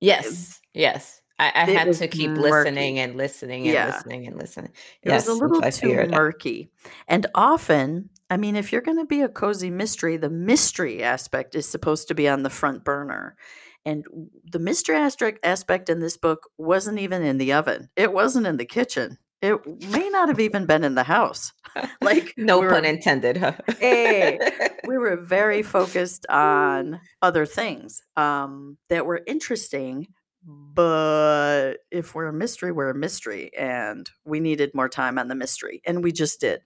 [0.00, 0.60] Yes.
[0.74, 1.21] Yes.
[1.42, 2.40] I, I had to keep murky.
[2.40, 3.86] listening and listening and Yeah.
[3.86, 4.72] listening and listening.
[5.02, 6.70] It was a little too murky.
[7.08, 11.54] And often, I mean, if you're going to be a cozy mystery, the mystery aspect
[11.54, 13.36] is supposed to be on the front burner.
[13.84, 14.04] And
[14.44, 14.96] the mystery
[15.42, 17.88] aspect in this book wasn't even in the oven.
[17.96, 19.18] It wasn't in the kitchen.
[19.40, 19.58] It
[19.90, 21.52] may not have even been in the house.
[22.00, 23.36] Like no we pun intended.
[23.38, 23.52] huh?
[23.80, 24.38] hey,
[24.86, 30.08] we were very focused on other things um, that were interesting.
[30.44, 35.34] But if we're a mystery, we're a mystery, and we needed more time on the
[35.34, 36.62] mystery, and we just did.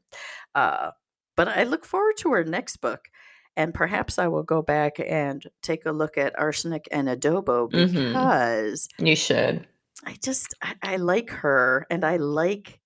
[0.54, 0.92] Uh,
[1.36, 3.08] but I look forward to her next book,
[3.56, 7.84] and perhaps I will go back and take a look at Arsenic and Adobo hmm
[7.94, 9.66] because You should.
[10.04, 12.80] I just I, I like her, and I like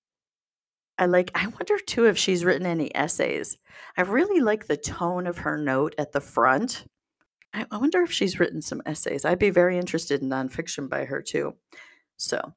[0.97, 3.57] I like I wonder too if she's written any essays.
[3.97, 6.85] I really like the tone of her note at the front.
[7.53, 9.25] I, I wonder if she's written some essays.
[9.25, 11.55] I'd be very interested in nonfiction by her too.
[12.17, 12.53] So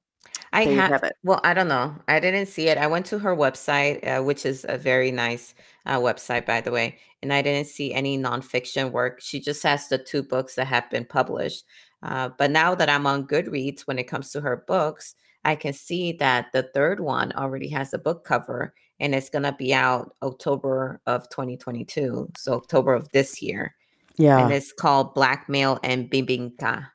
[0.52, 1.16] I have, have it.
[1.24, 1.94] well, I don't know.
[2.06, 2.78] I didn't see it.
[2.78, 5.54] I went to her website, uh, which is a very nice
[5.86, 9.20] uh, website, by the way, and I didn't see any nonfiction work.
[9.20, 11.64] She just has the two books that have been published.
[12.02, 15.72] Uh, but now that I'm on Goodreads, when it comes to her books, I can
[15.72, 19.74] see that the third one already has a book cover and it's going to be
[19.74, 22.30] out October of 2022.
[22.36, 23.74] So, October of this year.
[24.18, 26.88] And it's called Blackmail and Bibingka.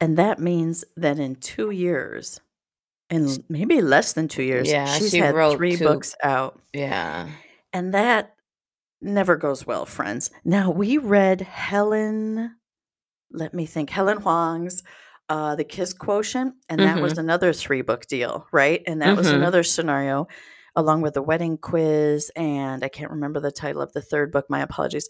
[0.00, 2.40] And that means that in two years,
[3.10, 5.84] in maybe less than two years, Yeah, she's she had wrote three two.
[5.84, 6.60] books out.
[6.72, 7.28] Yeah.
[7.72, 8.34] And that
[9.00, 10.30] never goes well, friends.
[10.44, 12.56] Now, we read Helen,
[13.32, 14.82] let me think, Helen Hoang's
[15.28, 17.20] uh, The Kiss Quotient, and that was Mm-hmm.
[17.20, 18.82] another three book deal, right?
[18.86, 19.36] And that was Mm-hmm.
[19.36, 20.28] another scenario
[20.76, 22.30] along with the wedding quiz.
[22.36, 24.46] And I can't remember the title of the third book.
[24.50, 25.08] My apologies.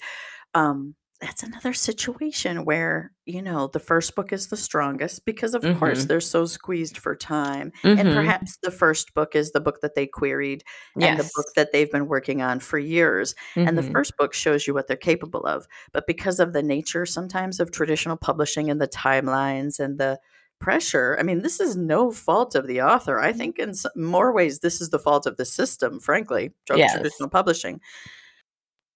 [0.57, 5.71] Um, that's another situation where, you know, the first book is the strongest because, of
[5.71, 6.07] course, Mm-hmm.
[6.07, 7.73] they're so squeezed for time.
[7.97, 8.12] And Mm-hmm.
[8.12, 10.62] perhaps the first book is the book that they queried
[11.01, 13.35] and the book that they've been working on for years.
[13.64, 13.95] And the Mm-hmm.
[13.95, 15.66] first book shows you what they're capable of.
[15.92, 20.21] But because of the nature sometimes of traditional publishing and the timelines and the
[20.59, 23.21] pressure, I mean, this is no fault of the author.
[23.21, 26.87] I think in more ways, this is the fault of the system, frankly, of Yes.
[26.87, 27.81] traditional publishing.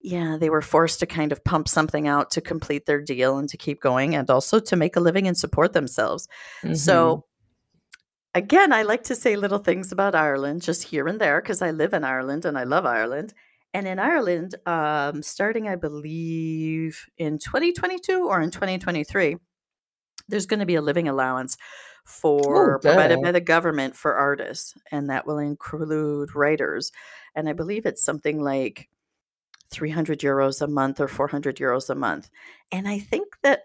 [0.02, 3.48] Yeah, they were forced to kind of pump something out to complete their deal and
[3.50, 6.26] to keep going and also to make a living and support themselves.
[6.62, 6.74] Mm-hmm.
[6.74, 7.26] So,
[8.34, 11.70] again, I like to say little things about Ireland just here and there because I
[11.70, 13.34] live in Ireland and I love Ireland.
[13.74, 19.36] And in Ireland, um, starting, I believe, in 2022 or in 2023,
[20.28, 21.56] there's going to be a living allowance
[22.06, 26.92] Oh, for provided by the government for artists, and that will include writers.
[27.34, 28.88] And I believe it's something like
[29.70, 32.30] 300 euros a month or 400 euros a month.
[32.72, 33.64] And I think that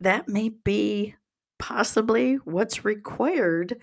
[0.00, 1.14] that may be
[1.58, 3.78] possibly what's required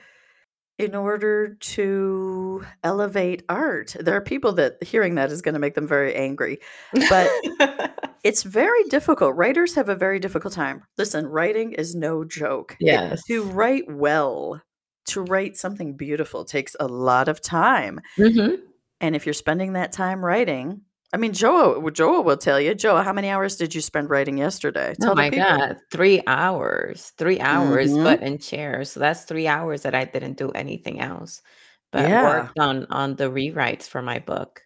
[0.78, 3.96] in order to elevate art.
[4.00, 6.60] There are people that hearing that is going to make them very angry,
[7.10, 7.30] but
[8.24, 9.36] it's very difficult.
[9.36, 10.84] Writers have a very difficult time.
[10.98, 12.78] Listen, writing is no joke.
[12.80, 13.24] It- yes.
[13.26, 14.62] to write well,
[15.08, 18.00] to write something beautiful takes a lot of time.
[18.17, 18.62] Mm-hmm.
[19.00, 20.82] And if you're spending that time writing,
[21.13, 24.38] I mean, Joa, Joa will tell you, Joa, how many hours did you spend writing
[24.38, 24.93] yesterday?
[25.02, 25.30] Oh Tell the my.
[25.30, 25.78] God.
[25.91, 27.13] Three hours.
[27.17, 28.04] Three hours, Mhm.
[28.04, 28.91] but in chairs.
[28.91, 31.41] So that's three hours that I didn't do anything else.
[31.91, 32.24] But Yeah.
[32.24, 34.62] worked on on the rewrites for my book.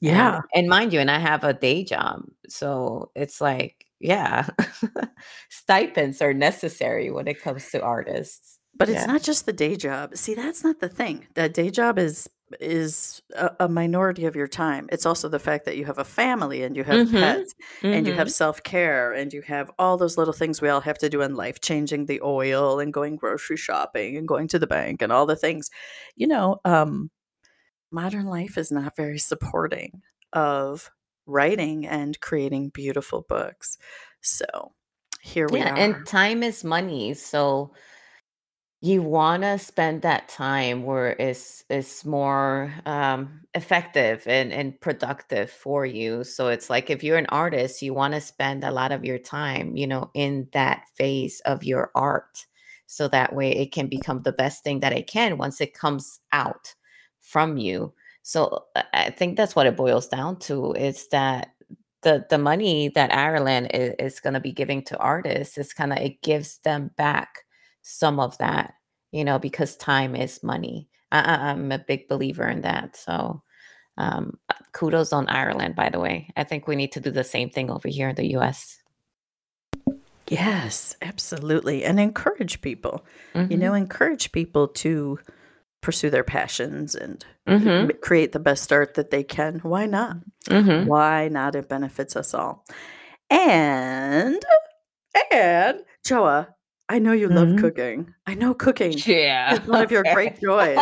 [0.00, 0.42] Yeah.
[0.54, 2.22] and mind you, and I have a day job.
[2.48, 4.46] So it's like, yeah,
[5.50, 8.58] stipends are necessary when it comes to artists.
[8.76, 10.16] But it's not just the day job.
[10.16, 11.26] See, that's not the thing.
[11.34, 12.28] That day job is
[12.60, 14.88] is a, a minority of your time.
[14.92, 17.20] It's also the fact that you have a family and you have Mhm.
[17.20, 17.54] pets
[17.92, 18.32] and you have Mhm.
[18.32, 21.34] self care and you have all those little things we all have to do in
[21.34, 25.26] life, changing the oil and going grocery shopping and going to the bank and all
[25.26, 25.70] the things.
[26.16, 27.10] You know, um,
[27.90, 30.90] modern life is not very supporting of
[31.26, 33.78] writing and creating beautiful books.
[34.20, 34.74] So
[35.22, 35.76] here we Yeah, are.
[35.76, 37.14] and time is money.
[37.14, 37.72] So
[38.80, 45.50] you want to spend that time where it's it's more um, effective and and productive
[45.50, 46.22] for you.
[46.24, 49.18] So it's like if you're an artist, you want to spend a lot of your
[49.18, 52.46] time, you know, in that phase of your art,
[52.86, 56.20] so that way it can become the best thing that it can once it comes
[56.32, 56.74] out
[57.20, 57.92] from you.
[58.22, 61.48] So I think that's what it boils down to is that
[62.02, 65.92] the the money that Ireland is, is going to be giving to artists is kind
[65.92, 67.44] of it gives them back
[67.88, 68.74] some of that,
[69.12, 70.88] you know, because time is money.
[71.10, 72.96] I, I'm a big believer in that.
[72.96, 73.42] So
[73.96, 76.30] um, uh, kudos on Ireland, by the way.
[76.36, 78.78] I think we need to do the same thing over here in the U.S.
[80.28, 81.84] Yes, absolutely.
[81.84, 83.58] And encourage people, you Mhm.
[83.58, 85.18] know, encourage people to
[85.80, 87.98] pursue their passions and Mhm.
[88.02, 89.60] create the best art that they can.
[89.60, 90.18] Why not?
[90.44, 90.84] Mhm.
[90.84, 91.54] Why not?
[91.54, 92.66] It benefits us all.
[93.30, 94.44] And,
[95.32, 96.48] and, Joa,
[96.88, 97.58] I know you love Mhm.
[97.58, 98.14] cooking.
[98.26, 99.54] I know cooking Yeah.
[99.54, 100.78] is one of your great joys.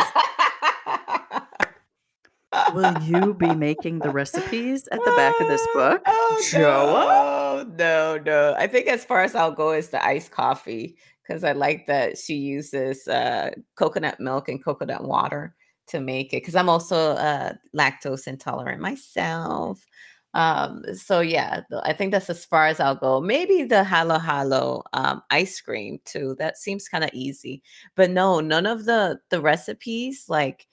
[2.74, 6.02] Will you be making the recipes at the back of this book?
[6.06, 7.64] Oh Joa?
[7.64, 8.54] no, no, no.
[8.56, 12.18] I think as far as I'll go is the iced coffee because I like that
[12.18, 15.54] she uses uh, coconut milk and coconut water
[15.88, 16.42] to make it.
[16.42, 19.84] Because I'm also uh, lactose intolerant myself.
[20.36, 23.20] Um, so yeah, I think that's as far as I'll go.
[23.20, 26.36] Maybe the halo halo um, ice cream too.
[26.38, 27.62] That seems kind of easy,
[27.96, 30.66] but no, none of the the recipes like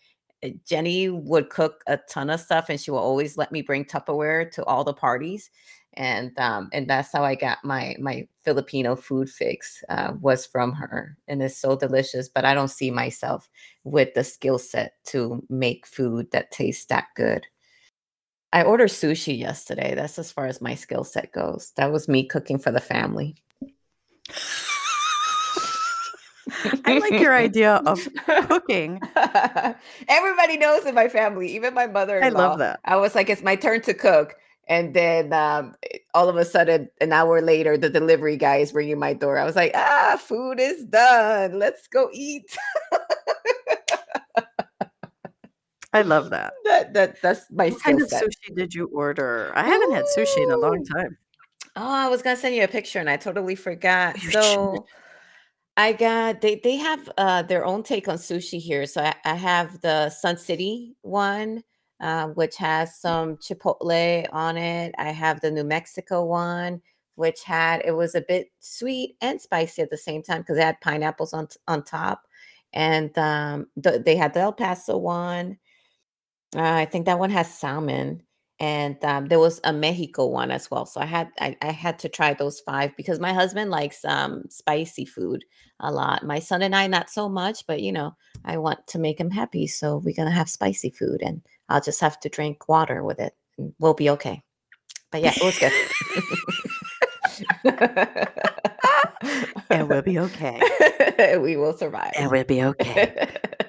[0.43, 3.85] uh, Jenny would cook a ton of stuff and she will always let me bring
[3.85, 5.49] Tupperware to all the parties.
[5.95, 10.73] And um, and that's how I got my my Filipino food fix uh, was from
[10.73, 12.27] her, and it's so delicious.
[12.29, 13.47] But I don't see myself
[13.83, 17.45] with the skill set to make food that tastes that good.
[18.53, 19.95] I ordered sushi yesterday.
[19.95, 21.73] That's as far as my skill set goes.
[21.75, 23.35] That was me cooking for the family.
[26.85, 28.07] I like your idea of
[28.47, 29.01] cooking.
[30.07, 32.39] Everybody knows in my family, even my mother-in-law.
[32.39, 32.79] I love that.
[32.85, 34.35] I was like, it's my turn to cook.
[34.67, 35.73] And then um,
[36.13, 39.39] all of a sudden, an hour later, the delivery guy is ringing my door.
[39.39, 41.57] I was like, ah, food is done.
[41.57, 42.55] Let's go eat.
[45.93, 46.53] I love that.
[46.65, 48.23] that, that That's my What kind of set.
[48.23, 49.51] sushi did you order?
[49.55, 51.17] I haven't had sushi in a long time.
[51.75, 54.17] Oh, I was gonna send you a picture and I totally forgot.
[54.31, 54.85] So
[55.75, 58.85] I got they they have uh their own take on sushi here.
[58.85, 61.63] So I, I have the Sun City one,
[61.99, 64.93] uh, which has some chipotle on it.
[64.97, 66.81] I have the New Mexico one,
[67.15, 70.63] which had it was a bit sweet and spicy at the same time because it
[70.63, 72.23] had pineapples on on top.
[72.73, 75.57] And um the, they had the El Paso one.
[76.55, 78.21] Uh, I think that one has salmon,
[78.59, 80.85] and um, there was a Mexico one as well.
[80.85, 84.43] So I had I, I had to try those five because my husband likes um,
[84.49, 85.45] spicy food
[85.79, 86.25] a lot.
[86.25, 89.31] My son and I not so much, but you know I want to make him
[89.31, 93.19] happy, so we're gonna have spicy food, and I'll just have to drink water with
[93.19, 94.43] it, and we'll be okay.
[95.11, 95.73] But yeah, it was good.
[99.69, 101.37] And we'll be okay.
[101.41, 102.13] we will survive.
[102.15, 103.27] And we'll be okay.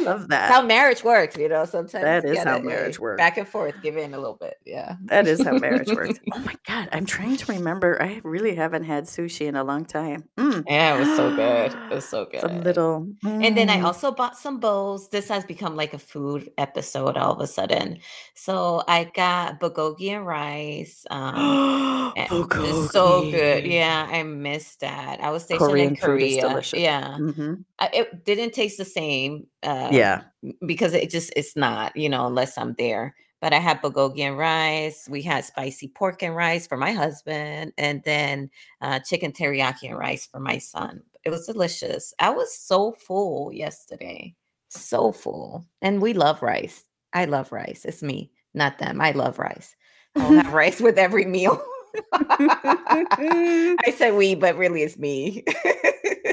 [0.00, 0.50] I love That's that.
[0.52, 1.64] how marriage works, you know.
[1.64, 3.18] Sometimes That is how marriage works.
[3.18, 4.54] back and forth, give in a little bit.
[4.64, 4.96] Yeah.
[5.04, 6.18] That is how marriage works.
[6.32, 6.88] Oh my God.
[6.92, 8.00] I'm trying to remember.
[8.02, 10.24] I really haven't had sushi in a long time.
[10.38, 10.64] Mm.
[10.66, 11.72] Yeah, it was so good.
[11.90, 12.40] It was so good.
[12.40, 12.64] Some good.
[12.64, 13.08] little.
[13.24, 13.84] And then I Mm.
[13.84, 15.08] also bought some bowls.
[15.10, 17.98] This has become like a food episode all of a sudden.
[18.34, 21.04] So I got bulgogi and rice.
[21.10, 23.64] Um, it's so good.
[23.66, 25.20] Yeah, I missed that.
[25.22, 26.82] I was stationed in Korean is Korea.
[26.82, 29.46] Yeah, hmm I- it didn't taste the same.
[29.90, 30.22] Um, Yeah.
[30.66, 33.14] because it just it's not, you know, unless I'm there.
[33.40, 35.08] But I had bulgogi and rice.
[35.10, 38.50] We had spicy pork and rice for my husband, and then
[38.82, 41.02] uh, chicken teriyaki and rice for my son.
[41.24, 42.14] It was delicious.
[42.20, 44.34] I was so full yesterday,
[44.68, 46.84] so full, and we love rice.
[47.14, 47.84] I love rice.
[47.86, 49.00] It's me, not them.
[49.00, 49.74] I love rice.
[50.18, 51.62] I'll have rice with every meal.
[52.12, 55.44] I said we, but really it's me.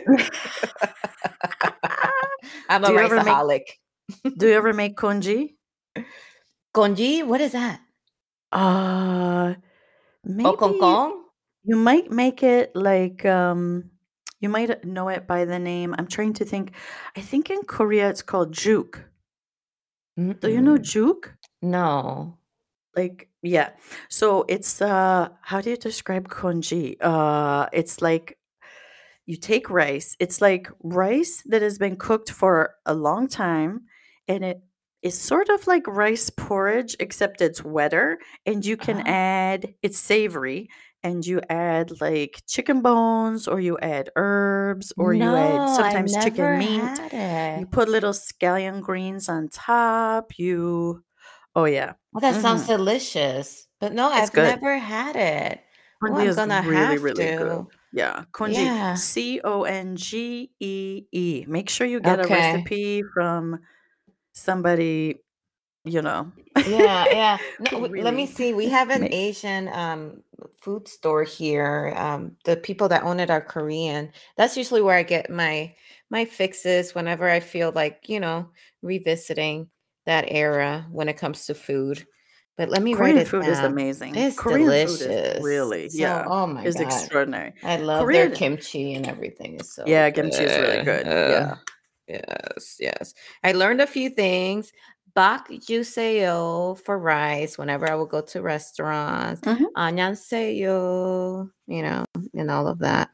[2.69, 3.79] I'm a Do you ever make-.
[4.37, 5.57] Do you ever make congee?
[6.73, 7.81] Congee, what is that?
[8.51, 9.55] Uh,
[10.23, 11.25] maybe Oh, kong kong?
[11.63, 13.91] you might make it like um,
[14.39, 15.95] you might know it by the name.
[15.97, 16.75] I'm trying to think.
[17.15, 19.03] I think in Korea it's called juk.
[20.41, 20.79] Do you know Mm-mm.
[20.79, 21.35] juk?
[21.61, 22.39] No.
[22.95, 23.71] Like, yeah.
[24.09, 26.97] So it's uh how do you describe congee?
[26.99, 28.37] Uh it's like
[29.27, 30.15] you take rice.
[30.19, 33.85] It's like rice that has been cooked for a long time
[34.27, 34.61] and it
[35.03, 39.99] is sort of like rice porridge except it's wetter and you can Oh, add it's
[39.99, 40.69] savory
[41.03, 46.57] and you add like chicken bones or you add herbs or you add sometimes chicken
[46.57, 47.01] meat.
[47.53, 50.37] You put little scallion greens on top.
[50.39, 51.03] You
[51.55, 51.93] Oh yeah.
[52.15, 52.67] Oh, that sounds Mhm.
[52.67, 53.67] delicious.
[53.79, 54.59] But no, It's I've good.
[54.59, 55.63] never had it.
[56.03, 57.61] Oh, I'm gonna really, have really good.
[57.91, 58.93] Yeah, congee, Yeah.
[58.93, 59.45] C-O-N-G-E-E.
[61.47, 62.67] Make sure you get a Okay.
[62.67, 63.59] recipe from
[64.33, 65.23] somebody,
[65.85, 66.31] you know,
[66.63, 67.37] Yeah, yeah.
[67.59, 68.51] No, who w let me really see.
[68.53, 70.23] We have an make Asian um
[70.59, 71.93] food store here.
[71.95, 74.11] Um, the people that own it are Korean.
[74.35, 75.75] That's usually where I get my
[76.09, 79.69] my fixes whenever I feel like, you know, revisiting
[80.05, 82.05] that era when it comes to food.
[82.57, 83.51] But let me Korean write it food down.
[83.51, 84.15] is amazing.
[84.15, 85.03] It's Korean delicious.
[85.03, 86.25] Food is really, so, yeah.
[86.27, 87.53] Oh my it's god, it's extraordinary.
[87.63, 88.29] I love Korean.
[88.29, 89.59] their kimchi and everything.
[89.59, 90.31] Is so yeah, good.
[90.31, 91.07] kimchi is really good.
[91.07, 91.55] Uh,
[92.07, 92.23] yeah,
[92.55, 93.13] yes, yes.
[93.43, 94.73] I learned a few things.
[95.13, 97.57] Bak juseo for rice.
[97.59, 99.65] Whenever I would go to restaurants, mm-hmm.
[99.75, 103.09] annyeonghaseyo, you know, and all of that.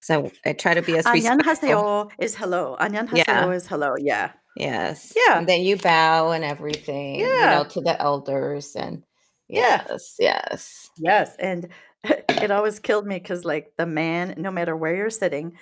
[0.00, 1.38] So I, I try to be as respectful.
[1.38, 2.76] Annyeonghaseyo is hello.
[2.80, 3.50] Annyeonghaseyo yeah.
[3.52, 3.94] is hello.
[3.98, 4.32] Yeah.
[4.56, 5.12] Yes.
[5.16, 5.38] Yeah.
[5.38, 9.02] And then you bow and everything, you know, to the elders and
[9.48, 9.84] Yeah.
[9.88, 10.90] yes, yes.
[10.96, 11.68] Yes, and
[12.04, 15.56] it always killed me because, like, the man, no matter where you're sitting,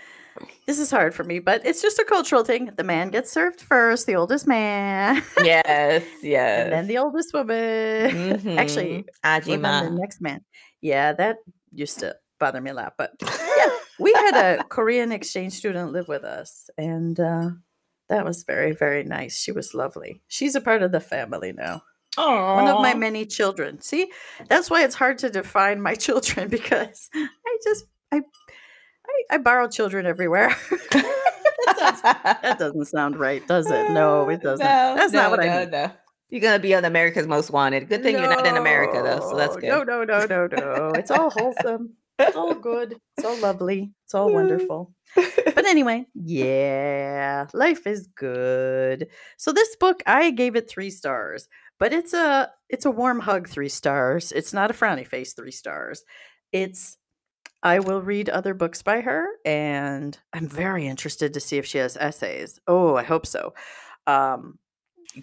[0.67, 2.71] this is hard for me, but it's just a cultural thing.
[2.77, 6.61] The man gets served first, the oldest man, Yes, yes.
[6.65, 8.49] and then the oldest woman.
[8.59, 9.51] Actually, Mm-hmm.
[9.63, 10.41] well, then the next man.
[10.81, 11.37] Yeah, that
[11.73, 12.95] used to bother me a lot.
[12.99, 17.51] But yeah, we had a Korean exchange student live with us, and uh,
[18.13, 19.41] that was very, very nice.
[19.41, 20.21] She was lovely.
[20.29, 21.83] She's a part of the family now.
[22.19, 23.81] One of my many children.
[23.81, 24.13] See,
[24.51, 29.67] that's why it's hard to define my children because I just I I, I borrow
[29.67, 30.55] children everywhere.
[30.93, 33.91] that, doesn't sound right, does it?
[33.91, 34.67] No, it uh, doesn't.
[34.67, 35.71] No, That's no, not what I no, mean.
[35.71, 35.91] no.
[36.29, 37.89] You're gonna be on America's Most Wanted.
[37.89, 39.69] Good thing you're not in America though, so that's good.
[39.69, 40.93] no, no, no, no, no.
[40.95, 41.95] It's all wholesome.
[42.19, 42.97] It's all good.
[43.17, 43.93] It's all lovely.
[44.05, 44.93] It's all wonderful.
[45.63, 49.09] But anyway, yeah, life is good.
[49.37, 51.49] So this book, I gave it three stars,
[51.79, 54.33] but it's a it's a warm hug three stars.
[54.33, 56.03] It's not a frowny face three stars.
[56.53, 56.99] It's
[57.63, 61.79] I will read other books by her, and I'm very interested to see if she
[61.79, 62.59] has essays.
[62.67, 63.55] Oh, I hope so.
[64.09, 64.59] Um,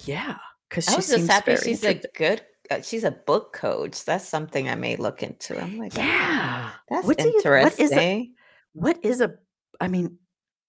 [0.06, 0.38] yeah,
[0.70, 4.06] because I she just seems happy very she's a good uh, she's a book coach.
[4.06, 5.60] That's something I may look into.
[5.60, 6.72] I'm like, oh, Yeah.
[6.90, 7.42] that's What do you?
[7.44, 7.96] What is a?
[7.96, 8.34] interesting.
[8.74, 9.34] What is a?
[9.82, 10.18] I mean,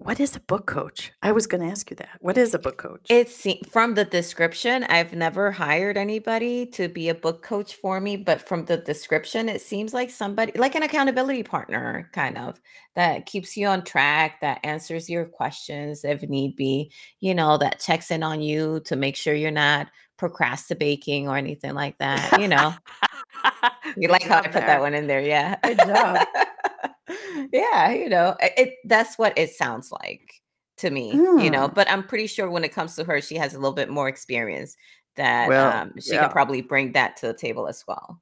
[0.01, 1.13] what is a book coach?
[1.23, 2.19] I was going to ask you that.
[2.21, 3.07] What is a book coach?
[3.11, 4.85] It's from the description.
[4.85, 9.51] I've never hired anybody to be a book coach for me, but from the description,
[9.51, 12.59] it seems like somebody like an accountability partner, kind of
[12.97, 16.91] that keeps you on track, that answers your questions if need be,
[17.21, 19.89] you know, that checks in on you to make sure you're not
[20.21, 22.39] procrastinating or anything like that.
[22.39, 22.75] You know,
[23.97, 25.57] you like how I put that one in there, yeah.
[25.65, 26.27] Good job.
[27.53, 30.31] yeah, you know, it, it that's what it sounds like
[30.77, 31.69] to me, you know.
[31.69, 31.75] Mm.
[31.75, 34.09] But I'm pretty sure when it comes to her, she has a little bit more
[34.09, 34.77] experience
[35.17, 36.21] that Well, um she yeah.
[36.21, 38.21] can probably bring that to the table as well.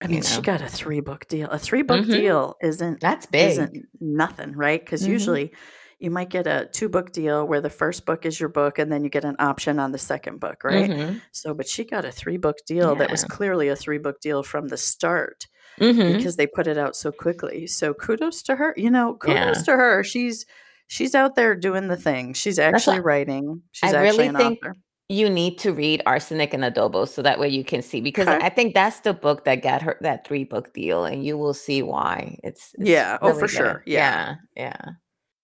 [0.00, 1.50] I mean, she got a three book deal.
[1.50, 3.82] A three book hmm deal isn't that's isn't big.
[4.00, 4.80] nothing, right?
[4.80, 5.52] Because hmm usually
[6.00, 8.90] you might get a two book deal where the first book is your book and
[8.90, 10.92] then you get an option on the second book, right?
[10.92, 14.20] hmm So, but she got a three book deal that was clearly a three book
[14.20, 15.46] deal from the start
[15.78, 17.66] hmm because they put it out so quickly.
[17.66, 18.74] So kudos to her.
[18.76, 19.62] You know, kudos Yeah.
[19.64, 20.04] to her.
[20.04, 20.46] She's
[20.86, 22.32] she's out there doing the thing.
[22.34, 23.62] She's actually what writing.
[23.72, 24.76] She's I actually really an think author.
[25.08, 28.38] you need to read Arsenic and Adobo so that way you can see because Okay.
[28.40, 31.54] I think that's the book that got her that three book deal and you will
[31.54, 32.38] see why.
[32.44, 33.18] It's it's Yeah.
[33.22, 33.48] Oh, for good.
[33.48, 33.82] sure.
[33.86, 33.98] Yeah.
[33.98, 34.80] Yeah, yeah.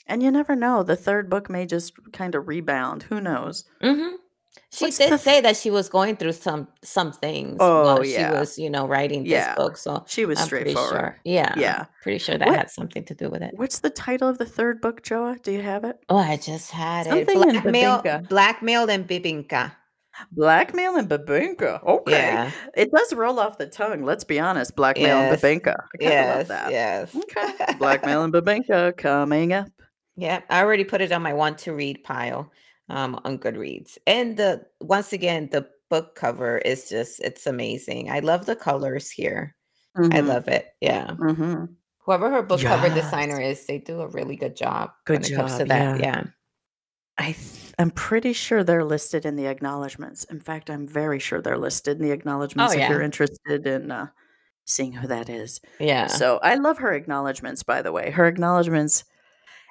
[0.07, 0.82] And you never know.
[0.82, 3.02] The third book may just kind of rebound.
[3.04, 3.64] Who knows?
[3.82, 4.14] hmm
[4.70, 5.18] She What's did the?
[5.18, 8.86] say that she was going through some some things oh, while she was, you know,
[8.86, 9.54] writing this Yeah.
[9.57, 9.76] book.
[9.76, 11.00] So She was I'm pretty straightforward.
[11.14, 11.20] sure.
[11.24, 11.84] Yeah, Yeah.
[12.02, 12.57] pretty sure that What?
[12.57, 13.52] had something to do with it.
[13.57, 15.36] What's the title of the third book, Joa?
[15.42, 15.98] Do you have it?
[16.09, 17.11] Oh, I just had it.
[17.11, 19.72] Something in Blackmail, blackmail and bibingka.
[20.32, 21.84] Blackmail and Bibingka.
[21.84, 22.12] Okay.
[22.12, 22.50] Yeah.
[22.74, 24.02] It does roll off the tongue.
[24.02, 24.74] Let's be honest.
[24.74, 25.74] Blackmail and Bibingka.
[25.76, 26.48] I of love Yes.
[26.48, 26.70] that.
[26.72, 27.14] Yes.
[27.14, 27.74] Okay.
[27.78, 29.66] Blackmail and Bibingka coming up.
[30.17, 32.51] Yeah, I already put it on my want to read pile
[32.89, 33.99] um, on Goodreads.
[34.07, 38.11] And the once again, the book cover is just it's amazing.
[38.11, 39.55] I love the colors here.
[39.97, 40.27] I Mm-hmm.
[40.29, 40.75] love it.
[40.81, 41.07] Yeah.
[41.19, 41.64] Mm-hmm.
[42.01, 45.35] Whoever her book cover designer is, they do a really good job Good when it
[45.37, 46.01] comes to that.
[46.01, 46.07] Yeah.
[46.07, 46.25] Yeah.
[47.19, 50.25] I th- I'm pretty sure they're listed in the acknowledgments.
[50.25, 53.91] In fact, I'm very sure they're listed in the Oh, acknowledgments if you're interested in
[53.91, 54.09] uh,
[54.67, 55.61] seeing who that is.
[55.81, 56.07] Yeah.
[56.09, 58.11] So I love her acknowledgments, by the way.
[58.11, 59.05] Her acknowledgments,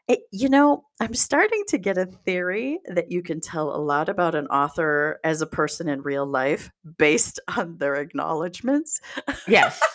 [0.08, 4.10] it, you know, I'm starting to get a theory that you can tell a lot
[4.10, 9.00] about an author as a person in real life based on their acknowledgments.
[9.48, 9.82] Yes.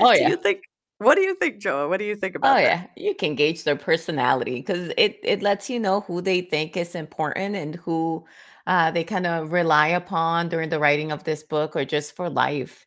[0.00, 0.18] Oh, yeah.
[0.26, 0.60] do you think?
[0.98, 1.88] What do you think, Joa?
[1.88, 2.78] What do you think Oh, about that?
[2.80, 3.08] Oh, yeah.
[3.08, 6.94] You can gauge their personality because it it lets you know who they think is
[6.94, 8.24] important and who
[8.66, 12.28] uh, they kind of rely upon during the writing of this book or just for
[12.30, 12.86] life.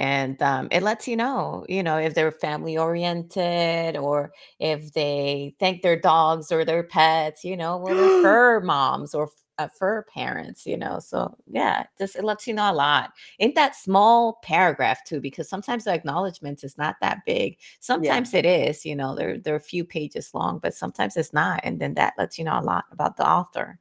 [0.00, 5.54] And um, it lets you know, you know, if they're family oriented or if they
[5.60, 10.02] thank their dogs or their pets, you know, well, they're fur moms or uh, fur
[10.04, 11.00] parents, you know.
[11.00, 15.48] So yeah, just it lets you know a lot in that small paragraph too, because
[15.50, 17.58] sometimes the acknowledgments is not that big.
[17.94, 18.20] yeah.
[18.20, 21.60] Sometimes it is, you know, they're they're a few pages long, but sometimes it's not,
[21.62, 23.78] and then that lets you know a lot about the author.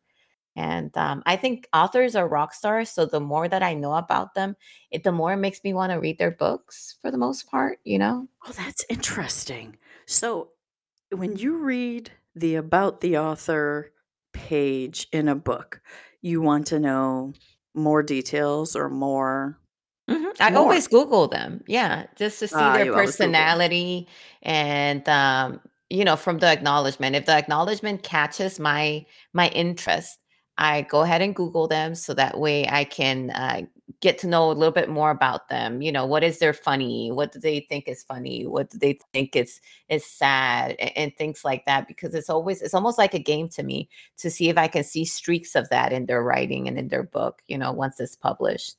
[0.60, 2.90] And um, I think authors are rock stars.
[2.90, 4.56] So the more that I know about them,
[4.92, 7.80] it the more it makes me want to read their books for the most part,
[7.84, 8.28] you know?
[8.46, 9.78] Oh, that's interesting.
[10.06, 10.52] So,
[11.12, 13.94] when you read the about the author
[14.34, 15.82] page in a book,
[16.22, 17.34] you want to know
[17.74, 19.60] more details or more
[20.10, 20.34] Mhm.
[20.40, 20.56] I more.
[20.56, 21.64] always Google them.
[21.68, 23.54] Yeah, just to see Ah, their you always Google.
[23.54, 24.08] personality
[24.42, 27.16] and um, you know, from the acknowledgement.
[27.16, 30.20] If the acknowledgement catches my my interest,
[30.60, 33.62] I go ahead and Google them so that way I can uh,
[34.02, 35.82] get to know a little bit more about them.
[35.82, 37.12] You know, what is their funny?
[37.12, 38.46] What do they think is funny?
[38.46, 41.88] What do they think is is sad and, and things like that?
[41.88, 44.84] Because it's always it's almost like a game to me to see if I can
[44.84, 47.42] see streaks of that in their writing and in their book.
[47.48, 48.76] You know, once it's published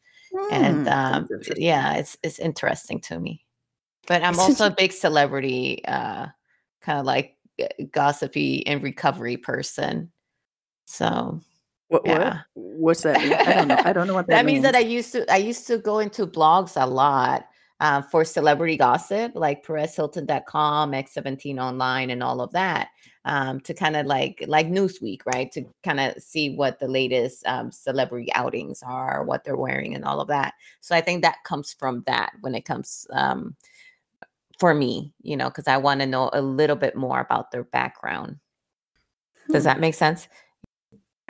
[0.50, 3.44] and Hmm, um yeah it's it's interesting to me
[4.06, 6.26] but i'm also a big celebrity uh
[6.80, 7.36] kind of like
[7.92, 10.10] gossipy and recovery person
[10.86, 11.40] so
[11.90, 12.38] what what?
[12.54, 13.34] What's that mean?
[13.34, 13.80] I don't know.
[13.84, 15.98] I don't know what that that means that i used to i used to go
[16.00, 17.46] into blogs a lot
[17.80, 22.88] uh, for celebrity gossip like perezhilton.com x17 online and all of that
[23.26, 27.46] um, to kind of like like newsweek right to kind of see what the latest
[27.46, 31.42] um, celebrity outings are what they're wearing and all of that so i think that
[31.44, 33.56] comes from that when it comes um,
[34.58, 37.64] for me you know because i want to know a little bit more about their
[37.64, 38.38] background
[39.50, 39.68] does Hmm.
[39.68, 40.28] that make sense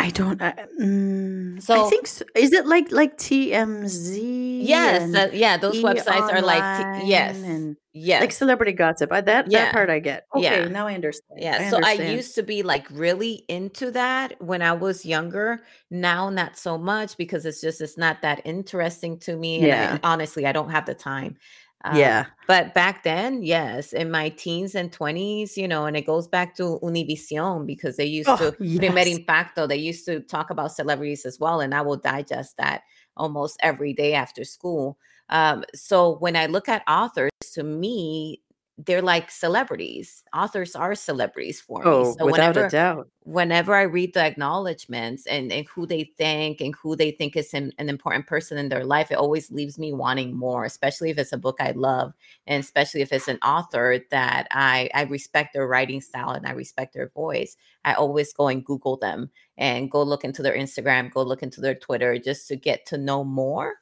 [0.00, 0.40] I don't.
[0.40, 2.06] I, mm, I think.
[2.06, 2.24] So.
[2.34, 6.62] Is it like like TMZ yes that, yeah those E websites are like
[7.04, 9.12] yes and like celebrity gossip?
[9.12, 10.24] I, that that part I get.
[10.34, 11.40] Okay, yeah now I understand.
[11.42, 15.60] Yeah, I so I used to be like really into that when I was younger.
[15.90, 19.56] Now, not so much because it's just it's not that interesting to me.
[19.56, 19.98] And, I, Yeah.
[20.02, 21.36] honestly, I don't have the time.
[21.84, 22.26] Um, Yeah.
[22.46, 26.56] but back then, yes, in my teens and 20s, you know, and it goes back
[26.56, 29.06] to Univision because they used Oh to, Primer yes.
[29.06, 31.60] Impacto, they used to talk about celebrities as well.
[31.60, 32.82] And I will digest that
[33.16, 34.98] almost every day after school.
[35.28, 38.42] Um, so when I look at authors, to me,
[38.86, 40.22] they're like celebrities.
[40.34, 41.86] Authors are celebrities for me.
[41.86, 43.08] Oh, So without a whenever doubt.
[43.24, 47.52] whenever I read the acknowledgments and, and who they thank and who they think is
[47.52, 51.18] an, an important person in their life, it always leaves me wanting more, especially if
[51.18, 52.14] it's a book I love,
[52.46, 56.52] and especially if it's an author that I, I respect their writing style and I
[56.52, 57.56] respect their voice.
[57.84, 61.60] I always go and Google them and go look into their Instagram, go look into
[61.60, 63.74] their Twitter just to get to know more.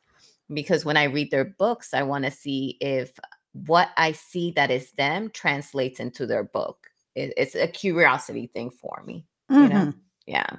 [0.52, 3.12] Because when I read their books, I want to see if
[3.52, 6.88] what I see that is them translates into their book.
[7.14, 9.86] It, it's a curiosity thing for me, you know?
[9.86, 9.94] Mhm.
[10.26, 10.50] Yeah.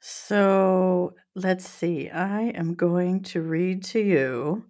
[0.00, 2.08] So let's see.
[2.10, 4.64] I am going to read to you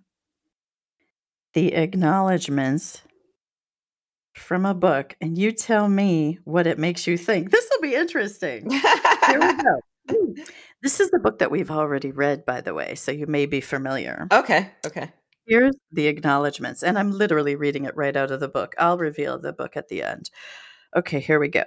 [1.55, 3.03] the acknowledgments
[4.35, 7.51] from a book, and you tell me what it makes you think.
[7.51, 8.71] This will be interesting.
[8.71, 9.81] Here we go.
[10.83, 13.61] This is the book that we've already read, by the way, so you may be
[13.61, 14.29] familiar.
[14.31, 14.71] okay.
[14.87, 15.11] Okay.
[15.47, 18.75] Here's the acknowledgments, and I'm literally reading it right out of the book.
[18.79, 20.31] I'll reveal the book at the end.
[20.97, 21.65] Okay, here we go.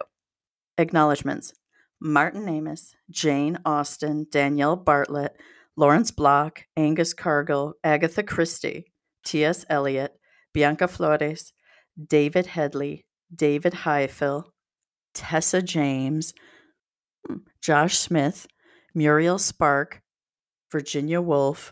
[0.77, 1.53] Acknowledgments
[2.01, 5.35] Martin Amis, Jane Austen, Danielle Bartlett,
[5.77, 8.91] Lawrence Block, Angus Cargill, Agatha Christie,
[9.25, 9.65] T.S.
[9.69, 10.13] Eliot,
[10.53, 11.53] Bianca Flores,
[12.07, 14.53] David Headley, David Highfill,
[15.13, 16.33] Tessa James,
[17.27, 18.47] hmm, Josh Smith,
[18.93, 20.01] Muriel Spark,
[20.71, 21.71] Virginia Woolf,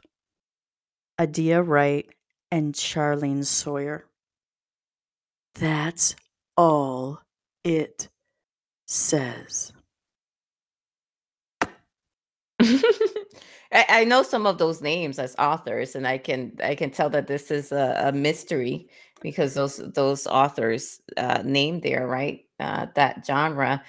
[1.20, 2.08] Adia Wright,
[2.52, 4.06] and Charlene Sawyer.
[5.56, 6.16] That's
[6.56, 7.22] all
[7.64, 8.10] it
[8.86, 9.74] says.
[13.72, 17.28] I, know some of those names as authors, and I can I can tell that
[17.28, 18.90] this is a, a mystery
[19.22, 22.46] because those those authors uh, named there, right?
[22.60, 23.84] Uh, that genre.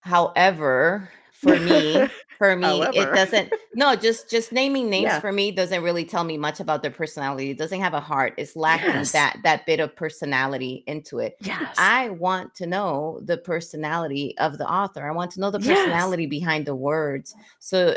[0.00, 1.10] However,
[1.44, 3.52] for me, for me, it doesn't.
[3.74, 5.20] No, just just naming names Yeah.
[5.20, 7.50] for me doesn't really tell me much about their personality.
[7.50, 8.34] It doesn't have a heart.
[8.36, 9.12] It's lacking Yes.
[9.12, 11.36] that that bit of personality into it.
[11.40, 11.74] Yes.
[11.78, 15.06] I want to know the personality of the author.
[15.08, 15.78] I want to know the Yes.
[15.78, 17.34] personality behind the words.
[17.60, 17.96] So uh,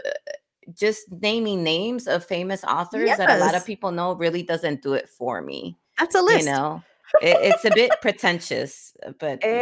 [0.73, 4.93] just naming names of famous authors that a lot of people know really doesn't do
[4.93, 5.77] it for me.
[5.97, 6.83] That's a list You know,
[7.21, 9.57] it, it's a bit pretentious, uh, but you know,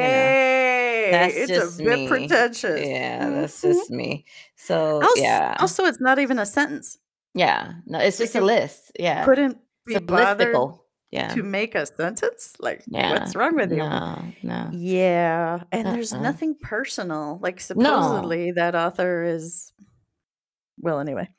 [1.12, 2.08] That's it's just a bit me.
[2.08, 2.82] pretentious.
[2.86, 3.74] Yeah, that's Mhm.
[3.74, 4.26] just me.
[4.56, 6.98] So Also, yeah, also, it's not even a sentence.
[7.34, 7.74] yeah.
[7.86, 8.92] No, it's just a list.
[9.00, 10.56] Yeah, couldn't be bothered.
[11.12, 12.54] Yeah, to make a sentence.
[12.60, 13.12] Like, yeah.
[13.14, 13.78] what's wrong with you?
[13.78, 16.22] No, no, Yeah, and there's uh-uh.
[16.22, 17.40] nothing personal.
[17.42, 18.02] Like, No.
[18.02, 19.72] supposedly that author is.
[20.82, 21.30] Well, anyway.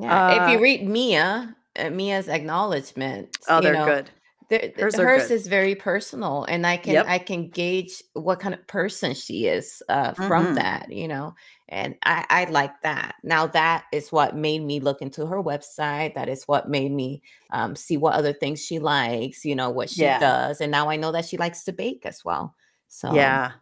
[0.00, 0.44] Yeah.
[0.46, 4.10] if you Uh, read Mia, uh, Mia's acknowledgement, oh, they're know, good.
[4.48, 7.06] There- th- Hers hers is very personal, and I can Yep.
[7.08, 10.54] I can gauge what kind of person she is uh, from Mhm.
[10.56, 11.34] that, you know,
[11.68, 13.16] and I I like that.
[13.24, 16.14] Now that is what made me look into her website.
[16.14, 19.90] That is what made me um, see what other things she likes, you know, what
[19.90, 20.18] she Yeah.
[20.20, 22.54] does, and now I know that she likes to bake as well.
[22.88, 23.52] So Yeah.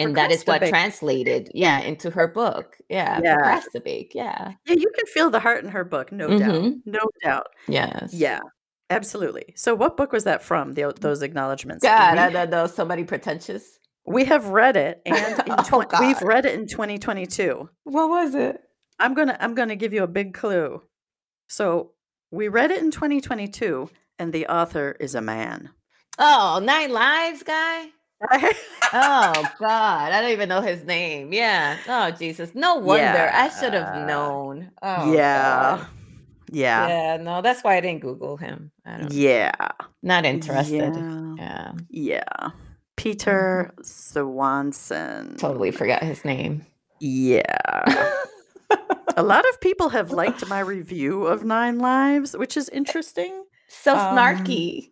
[0.00, 2.76] and that is what translated, yeah, into her book.
[2.88, 3.36] Yeah, Yeah.
[4.14, 4.52] Yeah.
[4.66, 6.54] Yeah, you can feel the heart in her book, no doubt.
[6.62, 6.80] Mhm.
[6.86, 7.48] No doubt.
[7.68, 8.12] Yes.
[8.14, 8.40] Yeah,
[8.96, 9.52] absolutely.
[9.56, 10.72] So, what book was that from?
[10.74, 11.82] The, those acknowledgments.
[11.82, 12.66] God, We- I don't know.
[12.66, 13.78] Somebody pretentious.
[14.04, 15.16] We have read it, and
[15.46, 17.68] in Oh, we've read it in 2022.
[17.84, 18.60] What was it?
[18.98, 20.82] I'm gonna I'm gonna give you a big clue.
[21.48, 21.92] So
[22.30, 25.70] we read it in 2022, and the author is a man.
[26.18, 27.86] Oh, Nine Lives guy.
[28.94, 31.32] Oh God, I don't even know his name.
[31.32, 31.78] Yeah.
[31.88, 32.54] Oh Jesus.
[32.54, 33.30] No wonder.
[33.32, 34.04] I should have Yeah.
[34.04, 34.70] known.
[34.82, 35.86] Oh yeah, God.
[36.52, 37.16] Yeah, Yeah.
[37.16, 38.70] No, that's why I didn't Google him.
[38.86, 39.12] I don't.
[39.12, 39.52] yeah,
[40.02, 40.94] Not interested.
[40.94, 41.72] yeah, Yeah.
[41.90, 42.48] yeah.
[42.96, 45.36] Peter Swanson.
[45.36, 46.64] Totally forgot his name.
[47.00, 47.42] Yeah.
[49.16, 53.44] a lot of people have liked my review of Nine Lives, which is interesting.
[53.68, 54.90] so Um, snarky.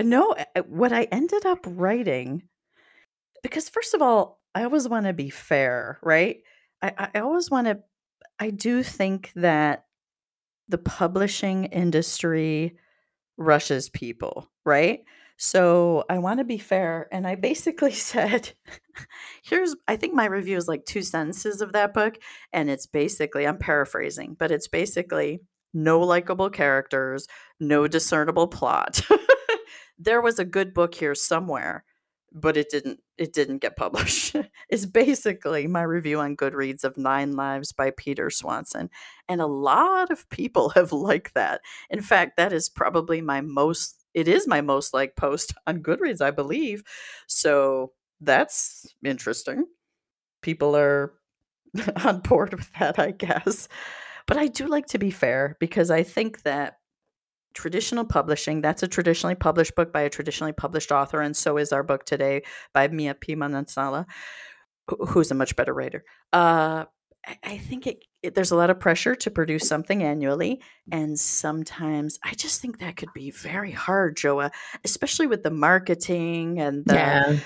[0.00, 0.34] No,
[0.66, 2.42] what I ended up writing,
[3.42, 6.38] because first of all, I always want to be fair, right?
[6.82, 7.78] I I always want to,
[8.40, 9.84] I do think that
[10.68, 12.76] the publishing industry
[13.36, 15.00] rushes people, right?
[15.36, 17.08] So I want to be fair.
[17.12, 18.52] And I basically said,
[19.42, 22.18] here's, I think my review is like two sentences of that book.
[22.52, 25.40] And it's basically, I'm paraphrasing, but it's basically
[25.72, 27.26] no likable characters,
[27.58, 29.00] no discernible plot.
[29.98, 31.84] there was a good book here somewhere
[32.34, 34.34] but it didn't it didn't get published.
[34.68, 38.90] Is basically my review on goodreads of nine lives by peter swanson
[39.28, 41.60] and a lot of people have liked that.
[41.90, 46.20] In fact that is probably my most it is my most liked post on goodreads
[46.20, 46.82] i believe.
[47.28, 49.66] So that's interesting.
[50.42, 51.14] People are
[52.04, 53.68] on board with that i guess.
[54.26, 56.78] But i do like to be fair because i think that
[57.54, 58.60] traditional publishing.
[58.60, 62.04] That's a traditionally published book by a traditionally published author and so is our book
[62.04, 62.42] today
[62.72, 63.34] by mia p.
[63.34, 64.06] Manansala
[65.08, 66.04] who's a much better writer.
[66.32, 66.84] Uh
[67.42, 70.60] I- think it, it there's a lot of pressure to produce something annually,
[70.92, 74.50] and sometimes I just think that could be very hard, Joa,
[74.84, 77.36] especially with the marketing and the, yeah.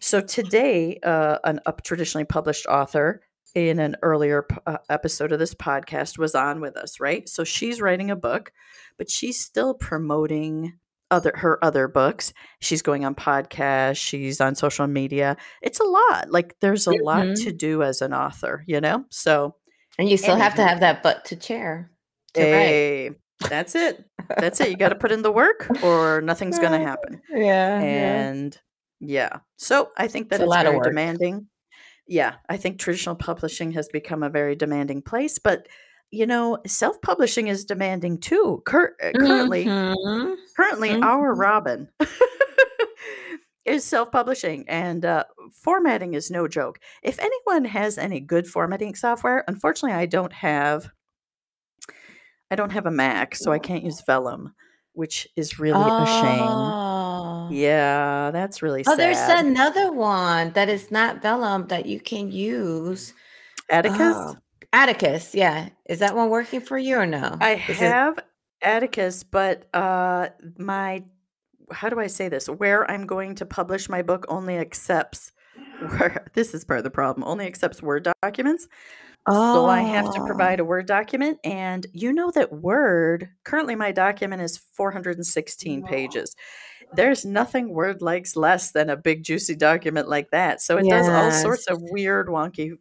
[0.00, 3.22] so today, uh, an up traditionally published author
[3.54, 7.28] in an earlier p- uh, episode of this podcast was on with us, right?
[7.28, 8.52] So she's writing a book,
[8.98, 10.74] but she's still promoting
[11.10, 12.32] other her other books.
[12.60, 15.36] She's going on podcasts, she's on social media.
[15.60, 16.30] It's a lot.
[16.30, 17.44] Like there's a lot Mhm.
[17.44, 19.04] to do as an author, you know?
[19.10, 19.56] So
[19.98, 21.90] And you still have to have that butt to chair
[22.34, 22.48] to write.
[22.50, 23.10] hey,
[23.48, 24.02] that's it.
[24.38, 24.70] That's it.
[24.70, 27.20] You got to put in the work or nothing's going to happen.
[27.30, 27.78] Yeah.
[27.80, 28.58] and
[29.04, 30.84] yeah so i think that It's a it's, lot of very work.
[30.84, 31.48] demanding
[32.12, 35.66] yeah i think traditional publishing has become a very demanding place but
[36.10, 40.36] you know self-publishing is demanding too Cur- uh, currently Mhm.
[40.56, 41.38] currently our Mhm.
[41.38, 41.88] robin
[43.64, 45.24] is self-publishing and uh,
[45.64, 50.90] formatting is no joke if anyone has any good formatting software unfortunately i don't have
[52.50, 54.52] i don't have a mac so i can't use vellum
[54.94, 57.01] which is really a shame Oh.
[57.52, 63.14] Yeah, that's really Oh, there's another one that is not vellum that you can use.
[63.68, 64.16] Atticus?
[64.16, 64.36] Oh,
[64.72, 65.68] Atticus, yeah.
[65.86, 67.36] Is that one working for you or no?
[67.40, 68.18] I Is it- have
[68.62, 70.28] Atticus, but uh
[70.58, 71.04] my
[71.70, 72.48] how do I say this?
[72.48, 75.32] Where I'm going to publish my book only accepts
[75.96, 78.68] where this is part of the problem, only accepts Word documents.
[79.30, 80.22] So I have to Oh.
[80.22, 81.38] provide a Word document.
[81.44, 86.36] And you know that Word, currently my document is 416 pages.
[86.92, 90.60] There's nothing Word likes less than a big, juicy document like that.
[90.62, 92.72] So it does all sorts of weird, wonky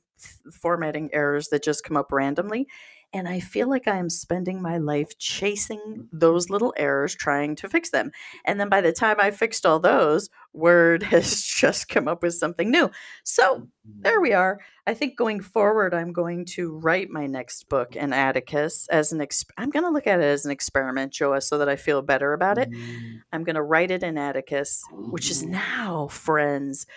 [0.51, 2.67] formatting errors that just come up randomly.
[3.13, 7.67] And I feel like I am spending my life chasing those little errors, trying to
[7.69, 8.11] fix them.
[8.45, 12.33] And then by the time I fixed all those, Word has just come up with
[12.33, 12.91] something new.
[13.23, 14.59] So there we are.
[14.87, 19.19] I think going forward, I'm going to write my next book in Atticus as an.
[19.19, 22.01] Exp- I'm going to look at it as an experiment, Joa, so that I feel
[22.01, 22.71] better about it.
[22.71, 23.21] Mm.
[23.31, 26.87] I'm going to write it in Atticus, which is now, friends,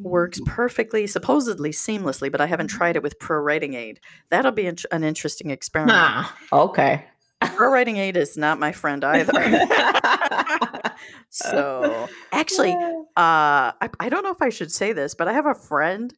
[0.00, 2.76] works perfectly, supposedly seamlessly, but I haven't mm.
[2.76, 4.00] tried it with Pro Writing Aid.
[4.30, 5.98] That'll be int- an interesting experiment.
[5.98, 6.32] Huh.
[6.52, 7.04] Okay.
[7.40, 9.32] Pro Writing Aid is not my friend either.
[11.30, 12.72] so, actually,
[13.16, 16.12] uh, I, I don't know if I should say this, but I have a friend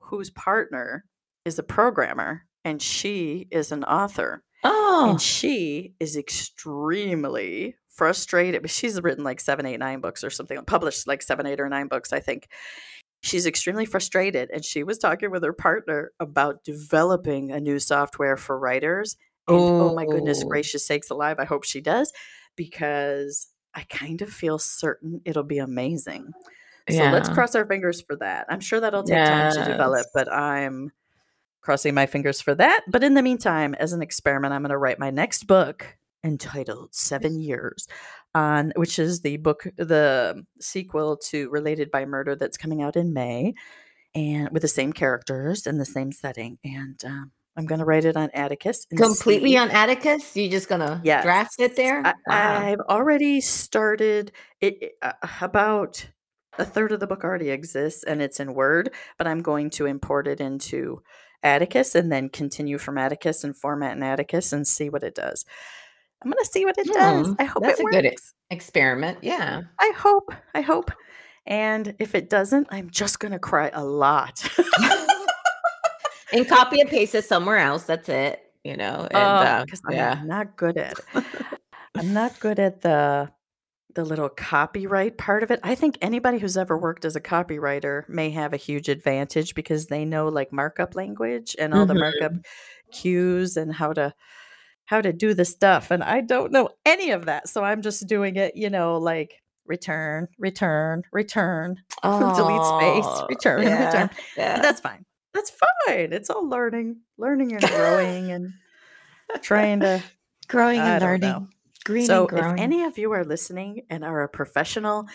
[0.00, 1.04] whose partner
[1.44, 4.42] is a programmer and she is an author.
[4.64, 5.10] oh.
[5.10, 8.62] And she is extremely frustrated.
[8.62, 11.68] But she's written like seven, eight, nine books or something, published like seven, eight, or
[11.68, 12.48] nine books, I think.
[13.24, 14.50] She's extremely frustrated.
[14.52, 19.16] And she was talking with her partner about developing a new software for writers.
[19.48, 20.48] And oh my goodness Oh.
[20.48, 22.12] gracious sakes alive, I hope she does
[22.56, 26.32] because I kind of feel certain it'll be amazing.
[26.90, 28.46] So let's cross our fingers for that.
[28.48, 30.90] I'm sure that'll take time to develop, but I'm
[31.60, 32.82] crossing my fingers for that.
[32.88, 35.86] But in the meantime, as an experiment, I'm going to write my next book
[36.24, 37.88] entitled Seven Years,
[38.34, 43.12] on which is the book, the sequel to Related by Murder that's coming out in
[43.12, 43.54] May,
[44.14, 46.58] and with the same characters and the same setting.
[46.64, 48.86] And um, I'm going to write it on Atticus.
[48.96, 50.34] Completely see- on Atticus?
[50.36, 51.22] You're just gonna Yes.
[51.22, 52.00] draft it there?
[52.04, 52.58] I, Wow.
[52.66, 54.92] I've already started it.
[55.02, 56.08] Uh, about
[56.58, 58.90] a third of the book already exists, and it's in Word.
[59.18, 61.02] But I'm going to import it into
[61.42, 65.44] Atticus and then continue from Atticus and format in Atticus and see what it does.
[66.24, 67.26] I'm going to see what it does.
[67.28, 68.32] Hmm, I hope that's it a good works.
[68.50, 69.18] Experiment.
[69.22, 69.62] Yeah.
[69.80, 70.32] I hope.
[70.54, 70.90] I hope.
[71.46, 74.48] And if it doesn't, I'm just going to cry a lot.
[76.32, 77.84] and copy and paste it somewhere else.
[77.84, 78.42] That's it.
[78.64, 79.06] You know.
[79.10, 80.94] And uh, because I'm not good at.
[81.94, 83.30] I'm not good at the
[83.94, 85.60] the little copyright part of it.
[85.62, 89.86] I think anybody who's ever worked as a copywriter may have a huge advantage because
[89.86, 92.32] they know like markup language and all the markup
[92.92, 94.14] cues and how to
[94.86, 97.48] how to do the stuff and I don't know any of that.
[97.48, 103.86] So I'm just doing it, you know, like return, return, return, delete space, return, yeah,
[103.86, 104.10] return.
[104.36, 104.60] yeah.
[104.60, 105.04] That's fine.
[105.34, 106.12] That's fine.
[106.12, 108.50] It's all learning, learning and growing and
[109.42, 110.02] trying to
[110.48, 111.30] growing I and learning.
[111.30, 111.46] know.
[111.84, 112.58] Green so and growing.
[112.58, 115.06] if any of you are listening and are a professional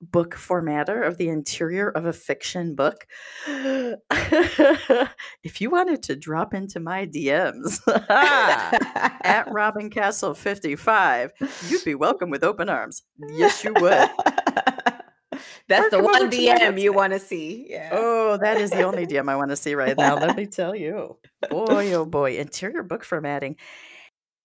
[0.00, 3.06] book formatter of the interior of a fiction book
[3.46, 4.00] if
[5.60, 11.30] you wanted to drop into my dms at robin castle 55
[11.68, 14.10] you'd be welcome with open arms yes you would
[15.68, 17.66] That's the one DM you want to see.
[17.68, 17.90] Yeah.
[17.92, 20.74] oh that is the only dm i want to see right now let me tell
[20.74, 21.16] you
[21.50, 23.56] boy oh boy interior book formatting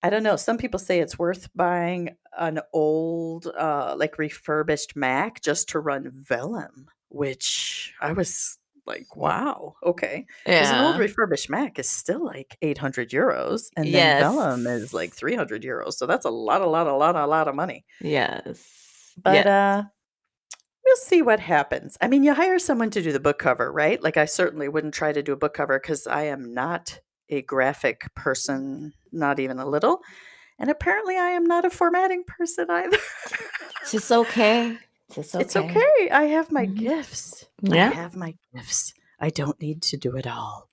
[0.01, 0.38] I don't know.
[0.38, 6.09] Some people say it's worth buying an old, uh, like refurbished Mac just to run
[6.15, 10.26] Vellum, which I was like, wow, okay.
[10.45, 14.22] Because an old refurbished Mac is still like 800 euros, and then Yes.
[14.22, 15.93] Vellum is like 300 euros.
[15.95, 17.84] So that's a lot, a lot, a lot, a lot of money.
[17.99, 19.13] Yes.
[19.22, 19.78] But yeah.
[19.80, 19.84] uh,
[20.89, 21.97] we'll see what happens.
[22.01, 24.01] I mean, you hire someone to do the book cover, right?
[24.01, 27.43] Like, I certainly wouldn't try to do a book cover because I am not a
[27.43, 29.99] graphic person, not even a little.
[30.57, 32.97] And apparently, I am not a formatting person either.
[33.81, 34.77] it's just okay.
[35.15, 35.43] It's okay.
[35.45, 36.09] It's okay.
[36.11, 36.75] I have my Mhm.
[36.77, 37.45] gifts.
[37.71, 37.91] I Yeah.
[37.91, 38.93] have my gifts.
[39.19, 40.69] I don't need to do it all.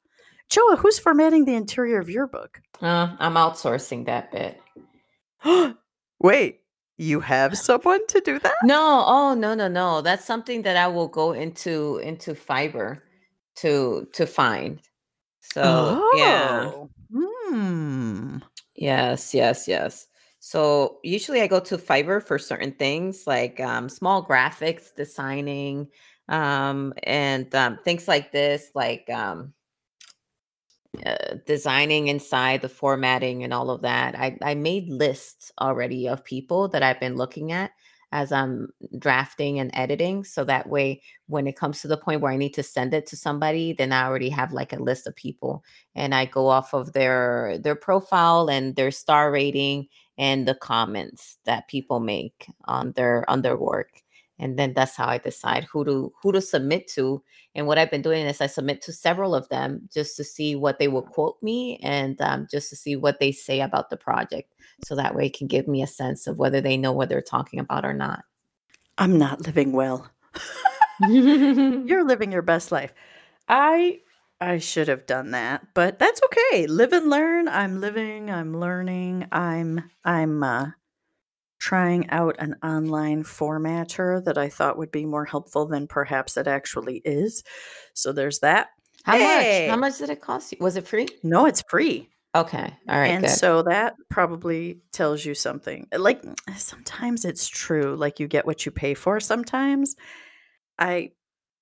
[0.49, 2.61] Joa, who's formatting the interior of your book?
[2.81, 4.61] Uh, I'm outsourcing that bit.
[6.21, 6.61] Wait,
[6.97, 8.55] you have someone to do that?
[8.65, 10.01] No, oh no, no, no.
[10.01, 13.01] That's something that I will go into into Fiverr
[13.57, 14.81] to to find.
[15.41, 15.63] So
[16.15, 16.73] yeah.
[16.73, 16.91] Oh.
[17.13, 18.39] Hmm.
[18.75, 20.07] Yes, yes, yes.
[20.41, 25.89] So usually I go to Fiverr for certain things like um, small graphics, designing,
[26.29, 29.53] um, and um, things like this, like um,
[31.05, 34.15] uh, designing inside the formatting and all of that.
[34.19, 37.73] I, I made lists already of people that I've been looking at
[38.13, 38.69] as I'm
[38.99, 40.25] drafting and editing.
[40.25, 43.07] So that way, when it comes to the point where I need to send it
[43.09, 46.73] to somebody, then I already have like a list of people and I go off
[46.73, 49.89] of their their profile and their star rating
[50.19, 54.03] and the comments that people make on their on their work.
[54.39, 57.23] And then that's how I decide who to who to submit to.
[57.55, 60.55] And what I've been doing is I submit to several of them just to see
[60.55, 63.97] what they will quote me and um, just to see what they say about the
[63.97, 64.53] project,
[64.85, 67.23] so that way it can give me a sense of whether they know what they're
[67.23, 68.25] talking about or not.
[68.99, 70.09] I'm not living well.
[71.09, 72.93] You're living your best life.
[73.49, 74.01] I
[74.41, 76.67] I should have done that, but that's okay.
[76.67, 77.49] Live and learn.
[77.49, 79.27] I'm living, I'm learning.
[79.33, 80.71] I'm I'm uh
[81.67, 86.47] trying out an online formatter that I thought would be more helpful than perhaps it
[86.47, 87.43] actually is.
[87.93, 88.69] So there's that.
[89.03, 89.67] How hey!
[89.67, 89.71] much?
[89.71, 90.59] How much did it cost you?
[90.61, 91.09] Was it free?
[91.25, 92.09] No, it's free.
[92.37, 92.73] Okay.
[92.89, 93.09] All right.
[93.09, 93.33] And good.
[93.33, 95.89] so that probably tells you something.
[95.93, 96.23] Like
[96.57, 97.97] sometimes it's true.
[97.97, 99.97] Like you get what you pay for sometimes.
[100.79, 101.11] I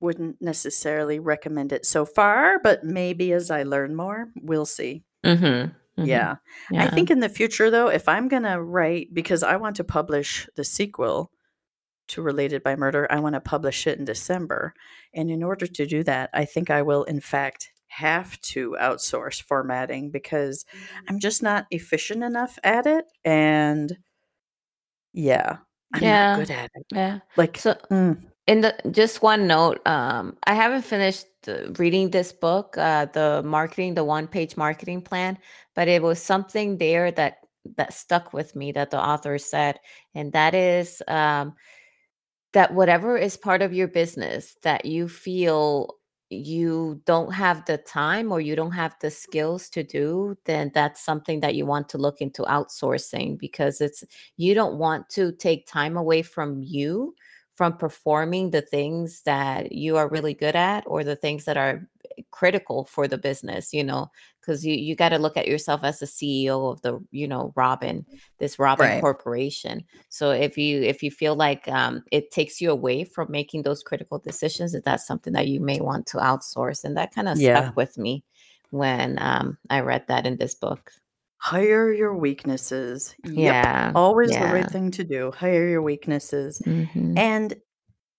[0.00, 5.02] wouldn't necessarily recommend it so far, but maybe as I learn more, we'll see.
[5.24, 5.70] Mm-hmm.
[5.99, 6.09] Mm-hmm.
[6.09, 6.36] Yeah.
[6.70, 6.84] yeah.
[6.84, 9.84] I think in the future, though, if I'm going to write, because I want to
[9.84, 11.30] publish the sequel
[12.09, 14.74] to Related by Murder, I want to publish it in December.
[15.14, 19.40] And in order to do that, I think I will, in fact, have to outsource
[19.40, 20.64] formatting because
[21.09, 23.05] I'm just not efficient enough at it.
[23.24, 23.97] And
[25.12, 25.59] yeah,
[25.92, 26.36] I'm yeah.
[26.36, 26.86] not good at it.
[26.92, 27.18] Yeah.
[27.36, 27.74] Like, so.
[27.90, 31.26] Mm in the just one note um i haven't finished
[31.78, 35.38] reading this book uh the marketing the one page marketing plan
[35.74, 37.38] but it was something there that
[37.76, 39.78] that stuck with me that the author said
[40.14, 41.55] and that is um
[42.53, 45.95] that whatever is part of your business that you feel
[46.30, 51.05] you don't have the time or you don't have the skills to do then that's
[51.05, 54.05] something that you want to look into outsourcing because it's
[54.36, 57.14] you don't want to take time away from you
[57.55, 61.88] from performing the things that you are really good at or the things that are
[62.30, 64.09] critical for the business you know
[64.40, 67.52] because you you got to look at yourself as the ceo of the you know
[67.57, 68.05] robin
[68.38, 69.00] this robin right.
[69.00, 73.62] corporation so if you if you feel like um, it takes you away from making
[73.62, 77.28] those critical decisions that that's something that you may want to outsource and that kind
[77.28, 77.62] of yeah.
[77.62, 78.22] stuck with me
[78.70, 80.92] when um, i read that in this book
[81.45, 83.14] Hire your weaknesses.
[83.22, 83.92] Yeah.
[83.92, 83.95] Yep.
[83.95, 85.30] Always the right thing to do.
[85.32, 86.62] Hire your weaknesses.
[86.66, 87.16] Mhm.
[87.16, 87.55] And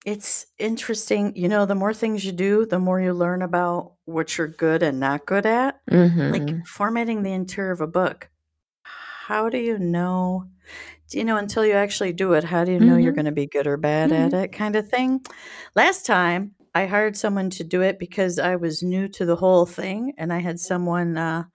[0.05, 4.37] it's interesting, you know, the more things you do, the more you learn about what
[4.37, 5.81] you're good and not good at.
[6.29, 6.67] Like Mhm.
[6.67, 8.29] formatting the interior of a book.
[8.83, 10.45] How do you know?
[11.09, 13.15] Do you know until you actually do it, how do you know you're Mhm.
[13.15, 15.21] going to be good or bad at it kind of thing?
[15.75, 19.65] Last time I hired someone to do it because I was new to the whole
[19.65, 21.45] thing and I had someone uh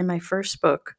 [0.00, 0.96] in my first book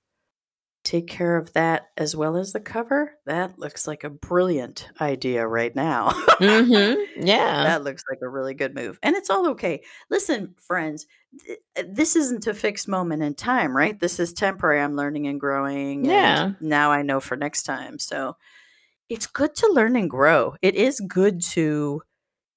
[0.84, 3.14] take care of that as well as the cover.
[3.26, 6.10] That looks like a brilliant idea right now.
[6.10, 7.00] mm-hmm.
[7.26, 7.64] Yeah.
[7.64, 8.98] That looks like a really good move.
[9.04, 9.84] And it's all okay.
[10.10, 11.06] Listen, friends,
[11.46, 14.00] th- uh, this isn't a fixed moment in time, right?
[14.00, 14.82] This is temporary.
[14.82, 16.04] I'm learning and growing.
[16.04, 16.46] Yeah.
[16.46, 18.00] And now I know for next time.
[18.00, 18.38] So
[19.08, 20.56] it's good to learn and grow.
[20.64, 22.02] It is good to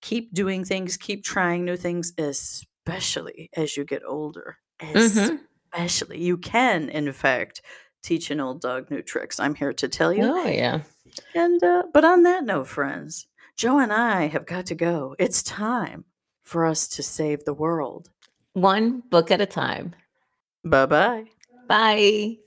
[0.01, 4.57] keep doing things, keep trying new things, especially as you get older.
[4.81, 5.37] Mm-hmm
[5.75, 7.61] especially you can in fact
[8.03, 10.23] teach an old dog new tricks i'm here to tell you.
[10.25, 10.81] Oh yeah.
[11.35, 15.15] And uh, but on that note friends joe and i have got to go.
[15.19, 16.05] It's time
[16.43, 18.11] for us to save the world.
[18.53, 19.95] One book at a time.
[20.65, 21.25] Bye bye
[21.69, 22.39] bye